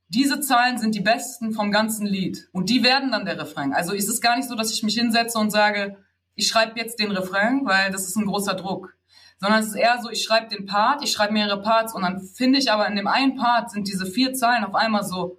diese 0.08 0.40
Zahlen 0.40 0.78
sind 0.78 0.94
die 0.94 1.00
besten 1.00 1.52
vom 1.52 1.70
ganzen 1.70 2.06
Lied. 2.06 2.48
Und 2.52 2.68
die 2.68 2.82
werden 2.82 3.10
dann 3.10 3.24
der 3.24 3.38
Refrain. 3.38 3.72
Also 3.72 3.92
ist 3.92 4.08
es 4.08 4.20
gar 4.20 4.36
nicht 4.36 4.48
so, 4.48 4.54
dass 4.54 4.72
ich 4.72 4.82
mich 4.82 4.94
hinsetze 4.94 5.38
und 5.38 5.50
sage, 5.50 5.96
ich 6.34 6.48
schreibe 6.48 6.78
jetzt 6.78 6.98
den 6.98 7.12
Refrain, 7.12 7.62
weil 7.64 7.90
das 7.90 8.06
ist 8.06 8.16
ein 8.16 8.26
großer 8.26 8.54
Druck. 8.54 8.96
Sondern 9.38 9.60
es 9.60 9.68
ist 9.68 9.74
eher 9.74 10.00
so, 10.00 10.10
ich 10.10 10.22
schreibe 10.22 10.48
den 10.48 10.66
Part, 10.66 11.02
ich 11.02 11.12
schreibe 11.12 11.32
mehrere 11.32 11.60
Parts 11.60 11.94
und 11.94 12.02
dann 12.02 12.20
finde 12.20 12.58
ich 12.58 12.70
aber 12.70 12.86
in 12.86 12.96
dem 12.96 13.08
einen 13.08 13.36
Part 13.36 13.70
sind 13.70 13.88
diese 13.88 14.06
vier 14.06 14.32
Zahlen 14.32 14.64
auf 14.64 14.74
einmal 14.74 15.04
so, 15.04 15.38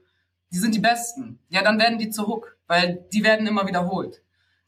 die 0.52 0.58
sind 0.58 0.76
die 0.76 0.80
besten. 0.80 1.40
Ja, 1.50 1.64
dann 1.64 1.80
werden 1.80 1.98
die 1.98 2.10
zu 2.10 2.28
Hook, 2.28 2.58
weil 2.68 3.06
die 3.14 3.24
werden 3.24 3.48
immer 3.48 3.68
wiederholt. 3.68 4.22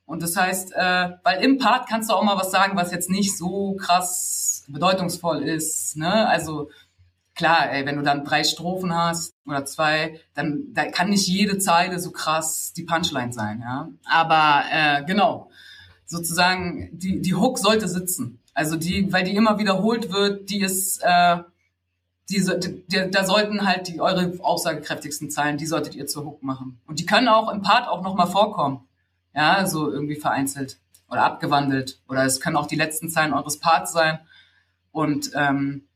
Und 0.05 0.23
das 0.23 0.37
heißt, 0.37 0.73
äh, 0.73 1.09
weil 1.23 1.43
im 1.43 1.57
Part 1.57 1.89
kannst 1.89 2.09
du 2.09 2.13
auch 2.13 2.23
mal 2.23 2.37
was 2.37 2.49
sagen, 2.49 2.77
was 2.77 2.91
jetzt 2.91 3.09
nicht 3.09 3.37
so 3.37 3.75
krass 3.75 4.63
bedeutungsvoll 4.69 5.43
ist. 5.43 5.97
Ne? 5.97 6.27
Also 6.27 6.69
klar, 7.35 7.71
ey, 7.71 7.85
wenn 7.85 7.97
du 7.97 8.03
dann 8.03 8.25
drei 8.25 8.43
Strophen 8.43 8.95
hast 8.95 9.35
oder 9.45 9.65
zwei, 9.65 10.19
dann 10.33 10.73
da 10.73 10.89
kann 10.89 11.09
nicht 11.09 11.27
jede 11.27 11.57
Zeile 11.57 11.99
so 11.99 12.11
krass 12.11 12.73
die 12.73 12.83
Punchline 12.83 13.31
sein, 13.31 13.61
ja. 13.61 13.89
Aber 14.05 14.63
äh, 14.71 15.03
genau, 15.05 15.49
sozusagen 16.07 16.89
die 16.93 17.21
die 17.21 17.35
Hook 17.35 17.59
sollte 17.59 17.87
sitzen. 17.87 18.39
Also 18.53 18.75
die, 18.75 19.13
weil 19.13 19.23
die 19.23 19.35
immer 19.35 19.59
wiederholt 19.59 20.11
wird, 20.11 20.49
die 20.49 20.61
ist 20.61 20.99
äh, 21.03 21.37
die, 22.29 22.43
die, 22.87 23.11
da 23.11 23.23
sollten 23.23 23.65
halt 23.65 23.87
die 23.87 24.01
eure 24.01 24.33
aussagekräftigsten 24.41 25.29
Zeilen, 25.29 25.57
die 25.57 25.65
solltet 25.65 25.95
ihr 25.95 26.07
zur 26.07 26.25
Hook 26.25 26.43
machen. 26.43 26.81
Und 26.87 26.99
die 26.99 27.05
können 27.05 27.27
auch 27.27 27.51
im 27.51 27.61
Part 27.61 27.87
auch 27.87 28.01
noch 28.01 28.15
mal 28.15 28.25
vorkommen, 28.25 28.87
ja, 29.33 29.65
so 29.65 29.91
irgendwie 29.91 30.15
vereinzelt 30.15 30.79
oder 31.09 31.23
abgewandelt 31.23 32.01
oder 32.09 32.25
es 32.25 32.41
können 32.41 32.57
auch 32.57 32.67
die 32.67 32.75
letzten 32.75 33.09
Zeilen 33.09 33.33
eures 33.33 33.59
Parts 33.59 33.93
sein. 33.93 34.19
Und 34.91 35.31
ähm, 35.35 35.87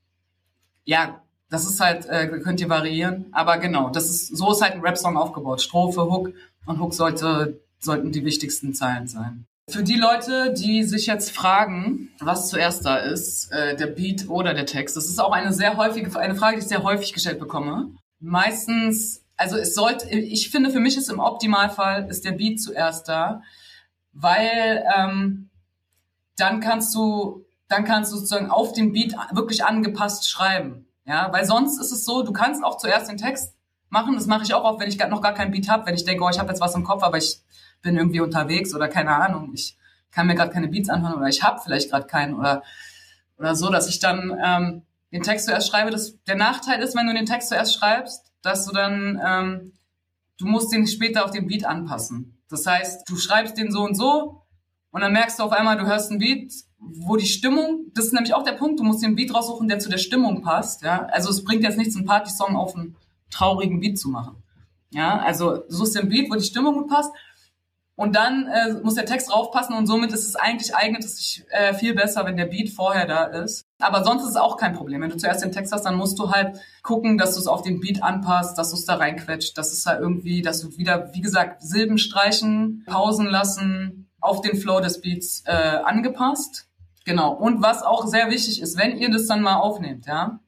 ja, 0.86 1.22
das 1.50 1.68
ist 1.68 1.82
halt, 1.82 2.06
äh, 2.06 2.28
könnt 2.40 2.62
ihr 2.62 2.70
variieren. 2.70 3.26
Aber 3.34 3.58
genau, 3.58 3.90
das 3.90 4.10
ist, 4.10 4.38
so 4.38 4.52
ist 4.52 4.62
halt 4.62 4.74
ein 4.74 4.82
Rap-Song 4.82 5.18
aufgebaut. 5.18 5.62
Strophe, 5.62 6.04
Hook 6.04 6.34
und 6.66 6.80
Hook 6.80 6.94
sollte, 6.94 7.60
sollten 7.80 8.12
die 8.12 8.24
wichtigsten 8.24 8.74
Zeilen 8.74 9.08
sein. 9.08 9.48
Für 9.70 9.84
die 9.84 9.96
Leute, 9.96 10.54
die 10.54 10.84
sich 10.84 11.06
jetzt 11.06 11.32
fragen, 11.32 12.10
was 12.20 12.50
zuerst 12.50 12.86
da 12.86 12.98
ist, 12.98 13.52
äh, 13.52 13.76
der 13.76 13.88
Beat 13.88 14.28
oder 14.28 14.54
der 14.54 14.66
Text, 14.66 14.98
das 14.98 15.06
ist 15.06 15.20
auch 15.20 15.32
eine 15.32 15.54
sehr 15.54 15.78
häufige, 15.78 16.18
eine 16.20 16.36
Frage, 16.36 16.58
die 16.58 16.64
ich 16.64 16.68
sehr 16.68 16.84
häufig 16.84 17.14
gestellt 17.14 17.40
bekomme. 17.40 17.92
Meistens, 18.20 19.24
also 19.38 19.56
es 19.56 19.74
sollte, 19.74 20.10
ich 20.10 20.50
finde, 20.50 20.72
für 20.72 20.80
mich 20.80 20.98
ist 20.98 21.10
im 21.10 21.20
Optimalfall 21.20 22.10
ist 22.10 22.26
der 22.26 22.34
Beat 22.34 22.60
zuerst 22.60 23.08
da, 23.08 23.42
weil 24.14 24.84
ähm, 24.98 25.50
dann 26.38 26.60
kannst 26.60 26.94
du, 26.96 27.46
dann 27.70 27.86
kannst 27.86 28.12
du 28.12 28.18
sozusagen 28.18 28.50
auf 28.50 28.74
den 28.74 28.92
Beat 28.92 29.16
wirklich 29.32 29.64
angepasst 29.64 30.30
schreiben. 30.30 30.88
Ja, 31.06 31.32
weil 31.32 31.46
sonst 31.46 31.80
ist 31.80 31.92
es 31.92 32.06
so, 32.06 32.24
du 32.24 32.32
kannst 32.32 32.64
auch 32.64 32.78
zuerst 32.78 33.10
den 33.10 33.18
Text 33.18 33.54
machen. 33.90 34.16
Das 34.16 34.28
mache 34.28 34.44
ich 34.44 34.54
auch 34.54 34.64
oft, 34.64 34.80
wenn 34.80 34.90
ich 34.90 34.98
noch 34.98 35.22
gar 35.22 35.34
keinen 35.34 35.52
Beat 35.52 35.70
habe, 35.70 35.86
wenn 35.86 35.96
ich 35.96 36.06
denke, 36.06 36.24
oh, 36.24 36.30
ich 36.30 36.40
habe 36.40 36.50
jetzt 36.50 36.62
was 36.62 36.76
im 36.76 36.84
Kopf, 36.84 37.04
aber 37.04 37.18
ich 37.18 37.42
bin 37.82 37.98
irgendwie 37.98 38.22
unterwegs 38.22 38.74
oder 38.74 38.88
keine 38.88 39.16
Ahnung, 39.16 39.52
ich 39.54 39.78
kann 40.12 40.28
mir 40.28 40.36
gerade 40.36 40.52
keine 40.52 40.68
Beats 40.68 40.90
anhören 40.90 41.16
oder 41.16 41.28
ich 41.28 41.44
habe 41.44 41.60
vielleicht 41.64 41.90
gerade 41.90 42.08
keinen 42.08 42.36
oder 42.36 42.64
oder 43.38 43.56
so, 43.56 43.70
dass 43.70 43.90
ich 43.90 44.00
dann 44.00 44.38
ähm, 44.44 44.82
den 45.12 45.24
Text 45.24 45.48
zuerst 45.48 45.68
schreibe. 45.68 45.90
Das, 45.90 46.22
der 46.26 46.36
Nachteil 46.36 46.82
ist, 46.82 46.96
wenn 46.96 47.08
du 47.08 47.14
den 47.14 47.26
Text 47.26 47.50
zuerst 47.50 47.76
schreibst, 47.76 48.32
dass 48.44 48.66
du 48.66 48.74
dann 48.74 49.20
ähm, 49.26 49.74
du 50.38 50.46
musst 50.46 50.72
den 50.72 50.88
später 50.88 51.26
auf 51.26 51.32
den 51.32 51.48
Beat 51.48 51.66
anpassen. 51.66 52.38
Das 52.50 52.66
heißt, 52.66 53.10
du 53.10 53.18
schreibst 53.18 53.58
den 53.58 53.72
so 53.72 53.82
und 53.82 53.96
so 53.96 54.44
und 54.92 55.02
dann 55.02 55.14
merkst 55.14 55.40
du 55.40 55.44
auf 55.44 55.52
einmal, 55.52 55.78
du 55.78 55.86
hörst 55.86 56.12
einen 56.12 56.20
Beat 56.20 56.52
wo 56.82 57.16
die 57.16 57.28
Stimmung, 57.28 57.92
das 57.94 58.06
ist 58.06 58.14
nämlich 58.14 58.34
auch 58.34 58.44
der 58.44 58.54
Punkt, 58.54 58.80
du 58.80 58.84
musst 58.84 59.04
den 59.04 59.16
Beat 59.16 59.34
raussuchen, 59.34 59.68
der 59.68 59.80
zu 59.80 59.90
der 59.90 60.00
Stimmung 60.00 60.42
passt, 60.42 60.82
ja. 60.82 61.06
Also 61.06 61.30
es 61.30 61.44
bringt 61.44 61.64
jetzt 61.64 61.78
nichts, 61.78 61.96
einen 61.96 62.06
Party-Song 62.06 62.56
auf 62.56 62.76
einen 62.76 62.96
traurigen 63.30 63.80
Beat 63.80 64.00
zu 64.00 64.10
machen. 64.10 64.36
Ja, 64.90 65.20
also 65.20 65.58
du 65.58 65.64
suchst 65.70 65.96
den 65.96 66.10
Beat, 66.10 66.30
wo 66.30 66.36
die 66.36 66.44
Stimmung 66.44 66.74
gut 66.74 66.90
passt. 66.90 67.14
Und 67.96 68.16
dann 68.16 68.48
äh, 68.48 68.74
muss 68.82 68.96
der 68.96 69.06
Text 69.06 69.30
draufpassen 69.30 69.76
und 69.76 69.86
somit 69.86 70.12
ist 70.12 70.28
es 70.28 70.36
eigentlich 70.36 70.76
eignet 70.76 71.04
es 71.04 71.18
sich 71.18 71.46
äh, 71.50 71.74
viel 71.74 71.94
besser, 71.94 72.26
wenn 72.26 72.38
der 72.38 72.46
Beat 72.46 72.70
vorher 72.70 73.06
da 73.06 73.26
ist. 73.26 73.64
Aber 73.80 74.04
sonst 74.04 74.24
ist 74.24 74.30
es 74.30 74.36
auch 74.38 74.58
kein 74.58 74.74
Problem. 74.74 75.02
Wenn 75.02 75.10
du 75.10 75.18
zuerst 75.18 75.44
den 75.44 75.52
Text 75.52 75.72
hast, 75.72 75.84
dann 75.84 75.98
musst 75.98 76.18
du 76.18 76.32
halt 76.32 76.58
gucken, 76.84 77.18
dass 77.18 77.36
du 77.36 77.42
es 77.42 77.48
auf 77.48 77.62
den 77.62 77.80
Beat 77.80 78.02
anpasst, 78.02 78.58
dass 78.58 78.72
du 78.72 78.76
es 78.76 78.86
da 78.86 78.96
reinquetscht, 78.96 79.58
dass 79.58 79.72
es 79.72 79.84
da 79.84 80.00
irgendwie, 80.00 80.42
dass 80.42 80.62
du 80.62 80.78
wieder, 80.78 81.14
wie 81.14 81.22
gesagt, 81.22 81.62
Silben 81.62 81.98
streichen, 81.98 82.84
Pausen 82.88 83.28
lassen, 83.28 84.10
auf 84.20 84.42
den 84.42 84.58
Flow 84.58 84.80
des 84.80 85.02
Beats 85.02 85.44
äh, 85.46 85.52
angepasst. 85.52 86.68
Genau. 87.06 87.34
Und 87.34 87.62
was 87.62 87.84
auch 87.84 88.08
sehr 88.08 88.30
wichtig 88.30 88.62
ist, 88.62 88.78
wenn 88.78 88.98
ihr 88.98 89.12
das 89.12 89.28
dann 89.28 89.42
mal 89.42 89.56
aufnehmt, 89.56 90.06
ja. 90.06 90.40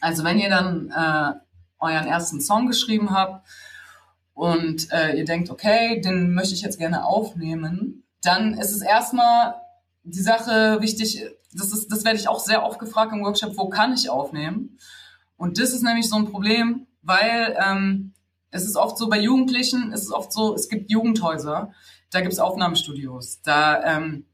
Also 0.00 0.24
wenn 0.24 0.38
ihr 0.38 0.50
dann 0.50 0.90
äh, 0.90 1.32
euren 1.78 2.06
ersten 2.06 2.40
Song 2.40 2.66
geschrieben 2.66 3.10
habt 3.10 3.46
und 4.34 4.90
äh, 4.92 5.16
ihr 5.16 5.24
denkt, 5.24 5.50
okay, 5.50 6.00
den 6.00 6.34
möchte 6.34 6.54
ich 6.54 6.62
jetzt 6.62 6.78
gerne 6.78 7.04
aufnehmen, 7.04 8.04
dann 8.22 8.54
ist 8.54 8.72
es 8.72 8.82
erstmal 8.82 9.54
die 10.04 10.22
Sache 10.22 10.78
wichtig, 10.80 11.24
das, 11.52 11.72
ist, 11.72 11.92
das 11.92 12.04
werde 12.04 12.18
ich 12.18 12.28
auch 12.28 12.40
sehr 12.40 12.64
oft 12.64 12.78
gefragt 12.78 13.12
im 13.12 13.22
Workshop, 13.22 13.56
wo 13.56 13.68
kann 13.68 13.92
ich 13.92 14.08
aufnehmen? 14.08 14.78
Und 15.36 15.58
das 15.58 15.72
ist 15.72 15.82
nämlich 15.82 16.08
so 16.08 16.16
ein 16.16 16.30
Problem, 16.30 16.86
weil 17.02 17.56
ähm, 17.62 18.12
es 18.50 18.64
ist 18.64 18.76
oft 18.76 18.96
so 18.96 19.08
bei 19.08 19.18
Jugendlichen, 19.18 19.92
es 19.92 20.02
ist 20.02 20.12
oft 20.12 20.32
so, 20.32 20.54
es 20.54 20.68
gibt 20.68 20.90
Jugendhäuser, 20.90 21.72
da 22.10 22.20
gibt 22.20 22.32
es 22.32 22.38
Aufnahmestudios. 22.38 23.42
Da, 23.42 23.82
ähm, 23.82 24.26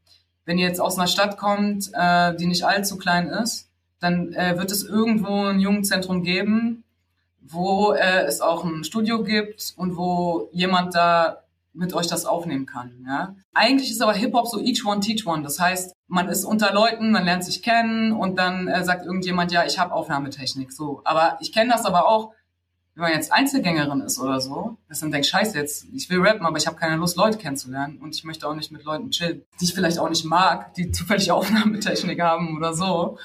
wenn 0.45 0.57
ihr 0.57 0.67
jetzt 0.67 0.81
aus 0.81 0.97
einer 0.97 1.07
Stadt 1.07 1.37
kommt, 1.37 1.89
äh, 1.93 2.35
die 2.35 2.45
nicht 2.45 2.63
allzu 2.63 2.97
klein 2.97 3.27
ist, 3.27 3.69
dann 3.99 4.33
äh, 4.33 4.57
wird 4.57 4.71
es 4.71 4.83
irgendwo 4.83 5.45
ein 5.45 5.59
Jugendzentrum 5.59 6.23
geben, 6.23 6.83
wo 7.49 7.93
äh, 7.93 8.23
es 8.25 8.41
auch 8.41 8.63
ein 8.63 8.83
Studio 8.83 9.23
gibt 9.23 9.73
und 9.75 9.97
wo 9.97 10.49
jemand 10.51 10.95
da 10.95 11.43
mit 11.73 11.93
euch 11.93 12.07
das 12.07 12.25
aufnehmen 12.25 12.65
kann. 12.65 13.05
Ja? 13.07 13.35
Eigentlich 13.53 13.91
ist 13.91 14.01
aber 14.01 14.13
Hip-Hop 14.13 14.47
so 14.47 14.59
each 14.59 14.85
one, 14.85 14.99
teach 14.99 15.25
one. 15.25 15.43
Das 15.43 15.59
heißt, 15.59 15.95
man 16.07 16.27
ist 16.29 16.43
unter 16.43 16.73
Leuten, 16.73 17.11
man 17.11 17.25
lernt 17.25 17.43
sich 17.43 17.61
kennen 17.63 18.11
und 18.11 18.37
dann 18.37 18.67
äh, 18.67 18.83
sagt 18.83 19.05
irgendjemand, 19.05 19.51
ja, 19.51 19.65
ich 19.65 19.79
habe 19.79 19.93
Aufnahmetechnik. 19.93 20.71
So, 20.71 21.01
Aber 21.05 21.37
ich 21.41 21.53
kenne 21.53 21.71
das 21.71 21.85
aber 21.85 22.07
auch, 22.07 22.33
wenn 22.95 23.03
man 23.03 23.13
jetzt 23.13 23.31
Einzelgängerin 23.31 24.01
ist 24.01 24.19
oder 24.19 24.41
so, 24.41 24.77
dass 24.89 25.01
man 25.01 25.11
denkt, 25.11 25.27
scheiße, 25.27 25.57
jetzt, 25.57 25.85
ich 25.93 26.09
will 26.09 26.19
rappen, 26.19 26.45
aber 26.45 26.57
ich 26.57 26.67
habe 26.67 26.75
keine 26.75 26.97
Lust, 26.97 27.15
Leute 27.15 27.37
kennenzulernen 27.37 27.97
und 27.99 28.13
ich 28.13 28.25
möchte 28.25 28.47
auch 28.47 28.55
nicht 28.55 28.71
mit 28.71 28.83
Leuten 28.83 29.11
chillen, 29.11 29.43
die 29.59 29.65
ich 29.65 29.73
vielleicht 29.73 29.99
auch 29.99 30.09
nicht 30.09 30.25
mag, 30.25 30.73
die 30.73 30.91
zufällig 30.91 31.31
Aufnahmetechnik 31.31 32.19
haben 32.21 32.57
oder 32.57 32.73
so. 32.73 33.17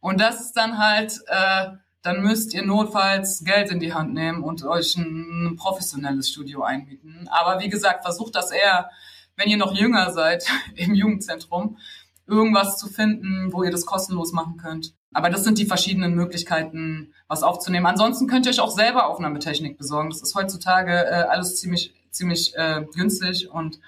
Und 0.00 0.20
das 0.20 0.40
ist 0.40 0.52
dann 0.52 0.78
halt... 0.78 1.18
Äh, 1.26 1.70
dann 2.02 2.22
müsst 2.22 2.54
ihr 2.54 2.64
notfalls 2.64 3.44
Geld 3.44 3.70
in 3.70 3.80
die 3.80 3.92
Hand 3.92 4.14
nehmen 4.14 4.42
und 4.42 4.64
euch 4.64 4.96
ein, 4.96 5.56
professionelles 5.56 6.30
Studio 6.30 6.62
einmieten. 6.62 7.28
Aber 7.30 7.60
wie 7.60 7.68
gesagt, 7.68 8.04
versucht 8.04 8.34
das 8.34 8.50
eher, 8.50 8.90
wenn 9.36 9.48
ihr 9.48 9.56
noch 9.56 9.74
jünger 9.74 10.12
seid 10.12 10.44
im 10.74 10.94
Jugendzentrum, 10.94 11.76
irgendwas 12.26 12.78
zu 12.78 12.88
finden, 12.88 13.52
wo 13.52 13.62
ihr 13.62 13.70
das 13.70 13.86
kostenlos 13.86 14.32
machen 14.32 14.56
könnt. 14.56 14.94
Aber 15.12 15.28
das 15.28 15.42
sind 15.42 15.58
die 15.58 15.66
verschiedenen 15.66 16.14
Möglichkeiten, 16.14 17.12
was 17.26 17.42
aufzunehmen. 17.42 17.86
Ansonsten 17.86 18.28
könnt 18.28 18.46
ihr 18.46 18.50
euch 18.50 18.60
auch 18.60 18.70
selber 18.70 19.08
Aufnahmetechnik 19.08 19.76
besorgen. 19.76 20.10
Das 20.10 20.22
ist 20.22 20.34
heutzutage 20.36 20.92
äh, 20.92 21.24
alles 21.28 21.56
ziemlich, 21.56 21.92
ziemlich 22.10 22.54
äh, 22.54 22.84
günstig 22.94 23.50
und 23.50 23.80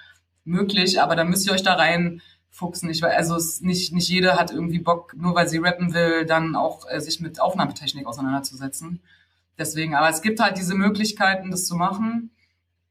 möglich, 0.44 1.00
aber 1.00 1.14
dann 1.14 1.28
müsst 1.28 1.46
ihr 1.46 1.52
euch 1.52 1.62
da 1.62 1.74
rein 1.74 2.20
fuchsen. 2.52 2.90
Ich 2.90 3.02
weil 3.02 3.12
also 3.12 3.34
es 3.34 3.62
nicht 3.62 3.92
nicht 3.92 4.08
jeder 4.08 4.36
hat 4.36 4.52
irgendwie 4.52 4.78
Bock, 4.78 5.14
nur 5.16 5.34
weil 5.34 5.48
sie 5.48 5.58
rappen 5.58 5.92
will, 5.94 6.26
dann 6.26 6.54
auch 6.54 6.86
äh, 6.88 7.00
sich 7.00 7.18
mit 7.20 7.40
Aufnahmetechnik 7.40 8.06
auseinanderzusetzen. 8.06 9.00
Deswegen, 9.58 9.94
aber 9.94 10.08
es 10.08 10.22
gibt 10.22 10.38
halt 10.38 10.56
diese 10.58 10.74
Möglichkeiten, 10.74 11.50
das 11.50 11.66
zu 11.66 11.74
machen. 11.74 12.30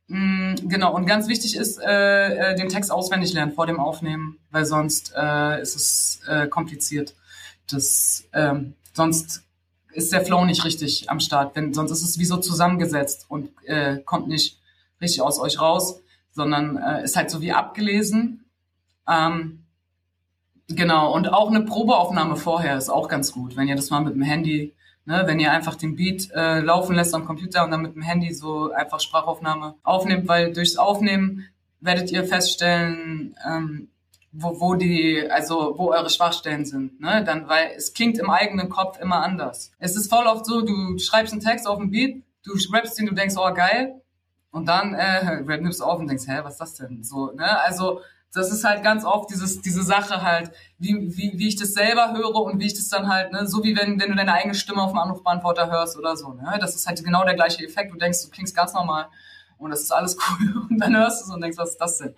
Mm, 0.08 0.56
genau. 0.68 0.94
Und 0.94 1.06
ganz 1.06 1.28
wichtig 1.28 1.56
ist, 1.56 1.80
äh, 1.80 2.52
äh, 2.52 2.56
den 2.56 2.70
Text 2.70 2.92
auswendig 2.92 3.34
lernen 3.34 3.54
vor 3.54 3.68
dem 3.68 3.80
Aufnehmen, 3.80 4.38
weil 4.50 4.66
sonst 4.66 5.14
äh, 5.16 5.62
ist 5.62 5.76
es 5.76 6.22
äh, 6.28 6.48
kompliziert. 6.48 7.16
Das 7.70 8.26
ähm, 8.34 8.74
sonst 8.94 9.44
ist 9.94 10.12
der 10.12 10.26
Flow 10.26 10.44
nicht 10.46 10.66
richtig 10.66 11.10
am 11.10 11.20
Start. 11.20 11.56
Wenn, 11.56 11.74
sonst 11.74 11.92
ist 11.92 12.04
es 12.04 12.20
wie 12.20 12.26
so 12.26 12.38
zusammengesetzt 12.38 13.26
und 13.30 13.50
äh, 13.66 13.98
kommt 14.00 14.28
nicht 14.28 14.60
richtig 15.02 15.22
aus 15.22 15.40
euch 15.40 15.60
raus, 15.60 16.02
sondern 16.32 16.78
äh, 16.78 17.04
ist 17.04 17.16
halt 17.16 17.30
so 17.30 17.42
wie 17.42 17.52
abgelesen 17.52 18.41
ähm, 19.12 19.66
genau, 20.68 21.14
und 21.14 21.32
auch 21.32 21.50
eine 21.50 21.62
Probeaufnahme 21.62 22.36
vorher 22.36 22.78
ist 22.78 22.90
auch 22.90 23.08
ganz 23.08 23.32
gut, 23.32 23.58
wenn 23.58 23.68
ihr 23.68 23.76
das 23.76 23.90
mal 23.90 24.02
mit 24.02 24.16
dem 24.16 24.22
Handy, 24.22 24.74
ne, 25.06 25.24
wenn 25.26 25.40
ihr 25.40 25.52
einfach 25.52 25.76
den 25.76 25.96
Beat 25.96 26.30
äh, 26.32 26.60
laufen 26.60 26.96
lässt 26.96 27.14
am 27.14 27.26
Computer 27.26 27.66
und 27.66 27.72
dann 27.72 27.82
mit 27.82 27.96
dem 27.96 28.02
Handy 28.02 28.34
so 28.34 28.72
einfach 28.72 29.00
Sprachaufnahme 29.00 29.76
aufnimmt, 29.84 30.28
weil 30.28 30.54
durchs 30.54 30.78
Aufnehmen 30.78 31.48
werdet 31.82 32.12
ihr 32.12 32.24
feststellen, 32.24 33.36
ähm, 33.46 33.90
wo, 34.32 34.62
wo 34.62 34.76
die, 34.76 35.30
also 35.30 35.74
wo 35.78 35.92
eure 35.92 36.10
Schwachstellen 36.10 36.64
sind, 36.64 37.02
ne? 37.02 37.24
Dann, 37.26 37.50
weil 37.50 37.72
es 37.76 37.94
klingt 37.94 38.18
im 38.18 38.30
eigenen 38.30 38.70
Kopf 38.70 38.98
immer 39.00 39.24
anders. 39.24 39.74
Es 39.78 39.98
ist 39.98 40.10
voll 40.10 40.26
oft 40.26 40.46
so, 40.46 40.62
du 40.62 40.98
schreibst 41.00 41.34
einen 41.34 41.42
Text 41.42 41.68
auf 41.68 41.80
den 41.80 41.92
Beat, 41.92 42.24
du 42.46 42.54
rappst 42.72 42.98
den, 42.98 43.08
du 43.08 43.14
denkst, 43.14 43.36
oh 43.38 43.54
geil, 43.54 44.02
und 44.52 44.68
dann 44.68 44.94
äh, 44.94 45.42
nimmst 45.58 45.82
du 45.82 45.84
auf 45.84 46.00
und 46.00 46.08
denkst, 46.08 46.28
hä, 46.28 46.40
was 46.44 46.54
ist 46.54 46.62
das 46.62 46.74
denn? 46.76 47.04
So, 47.04 47.32
ne? 47.32 47.60
Also 47.62 48.02
das 48.34 48.52
ist 48.52 48.64
halt 48.64 48.84
ganz 48.84 49.04
oft 49.04 49.30
dieses, 49.30 49.62
diese 49.62 49.84
Sache 49.84 50.22
halt, 50.22 50.52
wie, 50.78 50.96
wie, 51.18 51.34
wie 51.36 51.48
ich 51.50 51.58
das 51.58 51.74
selber 51.74 52.14
höre 52.14 52.36
und 52.36 52.60
wie 52.60 52.68
ich 52.68 52.74
das 52.74 52.88
dann 52.88 53.10
halt, 53.10 53.32
ne, 53.34 53.46
so 53.46 53.64
wie 53.64 53.76
wenn, 53.76 54.00
wenn 54.00 54.10
du 54.10 54.16
deine 54.16 54.34
eigene 54.34 54.56
Stimme 54.56 54.82
auf 54.82 54.92
dem 54.92 55.00
Anrufbeantworter 55.00 55.70
hörst 55.70 55.98
oder 55.98 56.16
so, 56.16 56.34
ne, 56.34 56.58
das 56.60 56.76
ist 56.76 56.88
halt 56.88 57.04
genau 57.04 57.26
der 57.26 57.36
gleiche 57.36 57.66
Effekt. 57.66 57.92
Du 57.92 57.98
denkst, 57.98 58.24
du 58.24 58.30
klingst 58.30 58.56
ganz 58.56 58.74
normal 58.74 59.08
und 59.58 59.72
das 59.72 59.82
ist 59.82 59.92
alles 59.92 60.18
cool 60.40 60.68
und 60.70 60.80
dann 60.80 60.96
hörst 60.96 61.22
du 61.22 61.30
es 61.30 61.36
und 61.36 61.42
denkst, 61.42 61.58
was 61.58 61.72
ist 61.72 61.82
das 61.82 61.98
denn? 61.98 62.16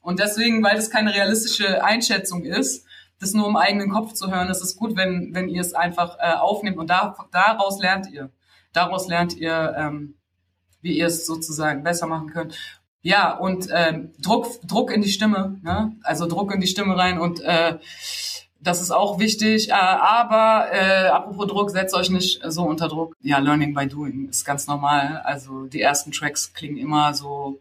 Und 0.00 0.18
deswegen, 0.18 0.64
weil 0.64 0.74
das 0.74 0.90
keine 0.90 1.14
realistische 1.14 1.84
Einschätzung 1.84 2.44
ist, 2.44 2.84
das 3.20 3.34
nur 3.34 3.46
im 3.46 3.56
eigenen 3.56 3.90
Kopf 3.90 4.14
zu 4.14 4.32
hören, 4.32 4.48
ist 4.48 4.62
es 4.62 4.76
gut, 4.76 4.96
wenn, 4.96 5.32
wenn 5.32 5.48
ihr 5.48 5.60
es 5.60 5.74
einfach 5.74 6.16
äh, 6.18 6.32
aufnehmt 6.32 6.76
und 6.76 6.90
da, 6.90 7.16
daraus 7.30 7.78
lernt 7.78 8.10
ihr. 8.10 8.30
Daraus 8.72 9.06
lernt 9.06 9.36
ihr, 9.36 9.74
ähm, 9.76 10.16
wie 10.80 10.98
ihr 10.98 11.06
es 11.06 11.24
sozusagen 11.24 11.84
besser 11.84 12.08
machen 12.08 12.30
könnt. 12.30 12.81
Ja, 13.02 13.36
und 13.36 13.68
äh, 13.68 14.00
Druck, 14.20 14.46
Druck 14.62 14.92
in 14.92 15.02
die 15.02 15.10
Stimme, 15.10 15.58
ne? 15.62 15.96
also 16.02 16.26
Druck 16.26 16.54
in 16.54 16.60
die 16.60 16.68
Stimme 16.68 16.96
rein 16.96 17.18
und 17.18 17.40
äh, 17.40 17.78
das 18.62 18.80
ist 18.80 18.92
auch 18.92 19.18
wichtig. 19.18 19.70
Äh, 19.70 19.72
aber 19.72 20.72
äh, 20.72 21.08
apropos 21.08 21.48
Druck, 21.48 21.70
setzt 21.70 21.94
euch 21.94 22.10
nicht 22.10 22.40
so 22.46 22.62
unter 22.62 22.88
Druck. 22.88 23.16
Ja, 23.20 23.38
Learning 23.38 23.74
by 23.74 23.86
Doing 23.86 24.28
ist 24.28 24.44
ganz 24.44 24.66
normal. 24.66 25.20
Also 25.24 25.66
die 25.66 25.80
ersten 25.80 26.12
Tracks 26.12 26.54
klingen 26.54 26.76
immer 26.76 27.12
so, 27.12 27.60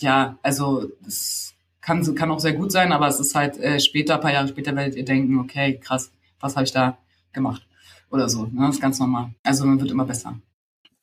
ja, 0.00 0.36
also 0.42 0.88
es 1.06 1.54
kann, 1.80 2.14
kann 2.14 2.30
auch 2.30 2.40
sehr 2.40 2.52
gut 2.52 2.72
sein, 2.72 2.92
aber 2.92 3.08
es 3.08 3.20
ist 3.20 3.34
halt 3.34 3.58
äh, 3.58 3.80
später, 3.80 4.18
paar 4.18 4.32
Jahre 4.32 4.48
später 4.48 4.76
werdet 4.76 4.96
ihr 4.96 5.04
denken, 5.04 5.38
okay, 5.40 5.78
krass, 5.78 6.12
was 6.40 6.56
habe 6.56 6.64
ich 6.64 6.72
da 6.72 6.98
gemacht? 7.32 7.66
Oder 8.10 8.28
so. 8.28 8.44
Ne? 8.44 8.66
Das 8.66 8.76
ist 8.76 8.82
ganz 8.82 8.98
normal. 8.98 9.30
Also 9.42 9.64
man 9.64 9.80
wird 9.80 9.90
immer 9.90 10.04
besser. 10.04 10.34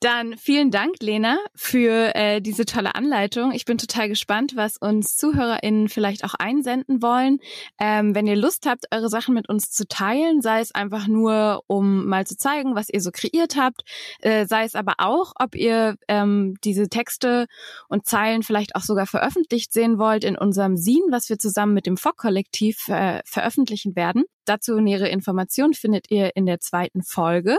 Dann 0.00 0.38
vielen 0.38 0.70
Dank, 0.70 0.94
Lena, 1.02 1.38
für 1.54 2.14
äh, 2.14 2.40
diese 2.40 2.64
tolle 2.64 2.94
Anleitung. 2.94 3.52
Ich 3.52 3.66
bin 3.66 3.76
total 3.76 4.08
gespannt, 4.08 4.56
was 4.56 4.78
uns 4.78 5.18
ZuhörerInnen 5.18 5.90
vielleicht 5.90 6.24
auch 6.24 6.32
einsenden 6.32 7.02
wollen. 7.02 7.38
Ähm, 7.78 8.14
wenn 8.14 8.26
ihr 8.26 8.34
Lust 8.36 8.64
habt, 8.64 8.86
eure 8.92 9.10
Sachen 9.10 9.34
mit 9.34 9.50
uns 9.50 9.70
zu 9.70 9.86
teilen, 9.86 10.40
sei 10.40 10.60
es 10.60 10.74
einfach 10.74 11.06
nur, 11.06 11.64
um 11.66 12.06
mal 12.06 12.26
zu 12.26 12.38
zeigen, 12.38 12.74
was 12.74 12.88
ihr 12.88 13.02
so 13.02 13.10
kreiert 13.12 13.56
habt, 13.56 13.82
äh, 14.20 14.46
sei 14.46 14.64
es 14.64 14.74
aber 14.74 14.94
auch, 14.98 15.34
ob 15.38 15.54
ihr 15.54 15.96
ähm, 16.08 16.56
diese 16.64 16.88
Texte 16.88 17.46
und 17.90 18.06
Zeilen 18.06 18.42
vielleicht 18.42 18.76
auch 18.76 18.82
sogar 18.82 19.04
veröffentlicht 19.04 19.70
sehen 19.70 19.98
wollt 19.98 20.24
in 20.24 20.38
unserem 20.38 20.78
Sin, 20.78 21.02
was 21.10 21.28
wir 21.28 21.36
zusammen 21.36 21.74
mit 21.74 21.84
dem 21.84 21.98
FOC-Kollektiv 21.98 22.88
äh, 22.88 23.20
veröffentlichen 23.26 23.96
werden. 23.96 24.24
Dazu 24.46 24.80
nähere 24.80 25.08
Informationen 25.08 25.74
findet 25.74 26.10
ihr 26.10 26.34
in 26.34 26.46
der 26.46 26.58
zweiten 26.58 27.02
Folge. 27.02 27.58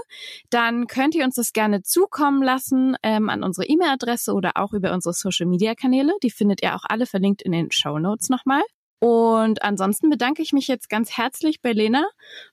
Dann 0.49 0.87
könnt 0.87 1.13
ihr 1.13 1.23
uns 1.23 1.35
das 1.35 1.53
gerne 1.53 1.83
zukommen 1.83 2.30
lassen 2.39 2.95
ähm, 3.01 3.29
an 3.29 3.43
unsere 3.43 3.65
E-Mail-Adresse 3.67 4.33
oder 4.33 4.51
auch 4.55 4.73
über 4.73 4.93
unsere 4.93 5.13
Social-Media-Kanäle. 5.13 6.13
Die 6.21 6.29
findet 6.29 6.61
ihr 6.61 6.75
auch 6.75 6.83
alle 6.87 7.07
verlinkt 7.07 7.41
in 7.41 7.51
den 7.51 7.71
Show 7.71 7.97
Notes 7.97 8.29
nochmal. 8.29 8.61
Und 8.99 9.63
ansonsten 9.63 10.11
bedanke 10.11 10.43
ich 10.43 10.53
mich 10.53 10.67
jetzt 10.67 10.87
ganz 10.87 11.17
herzlich 11.17 11.61
bei 11.61 11.71
Lena 11.71 12.05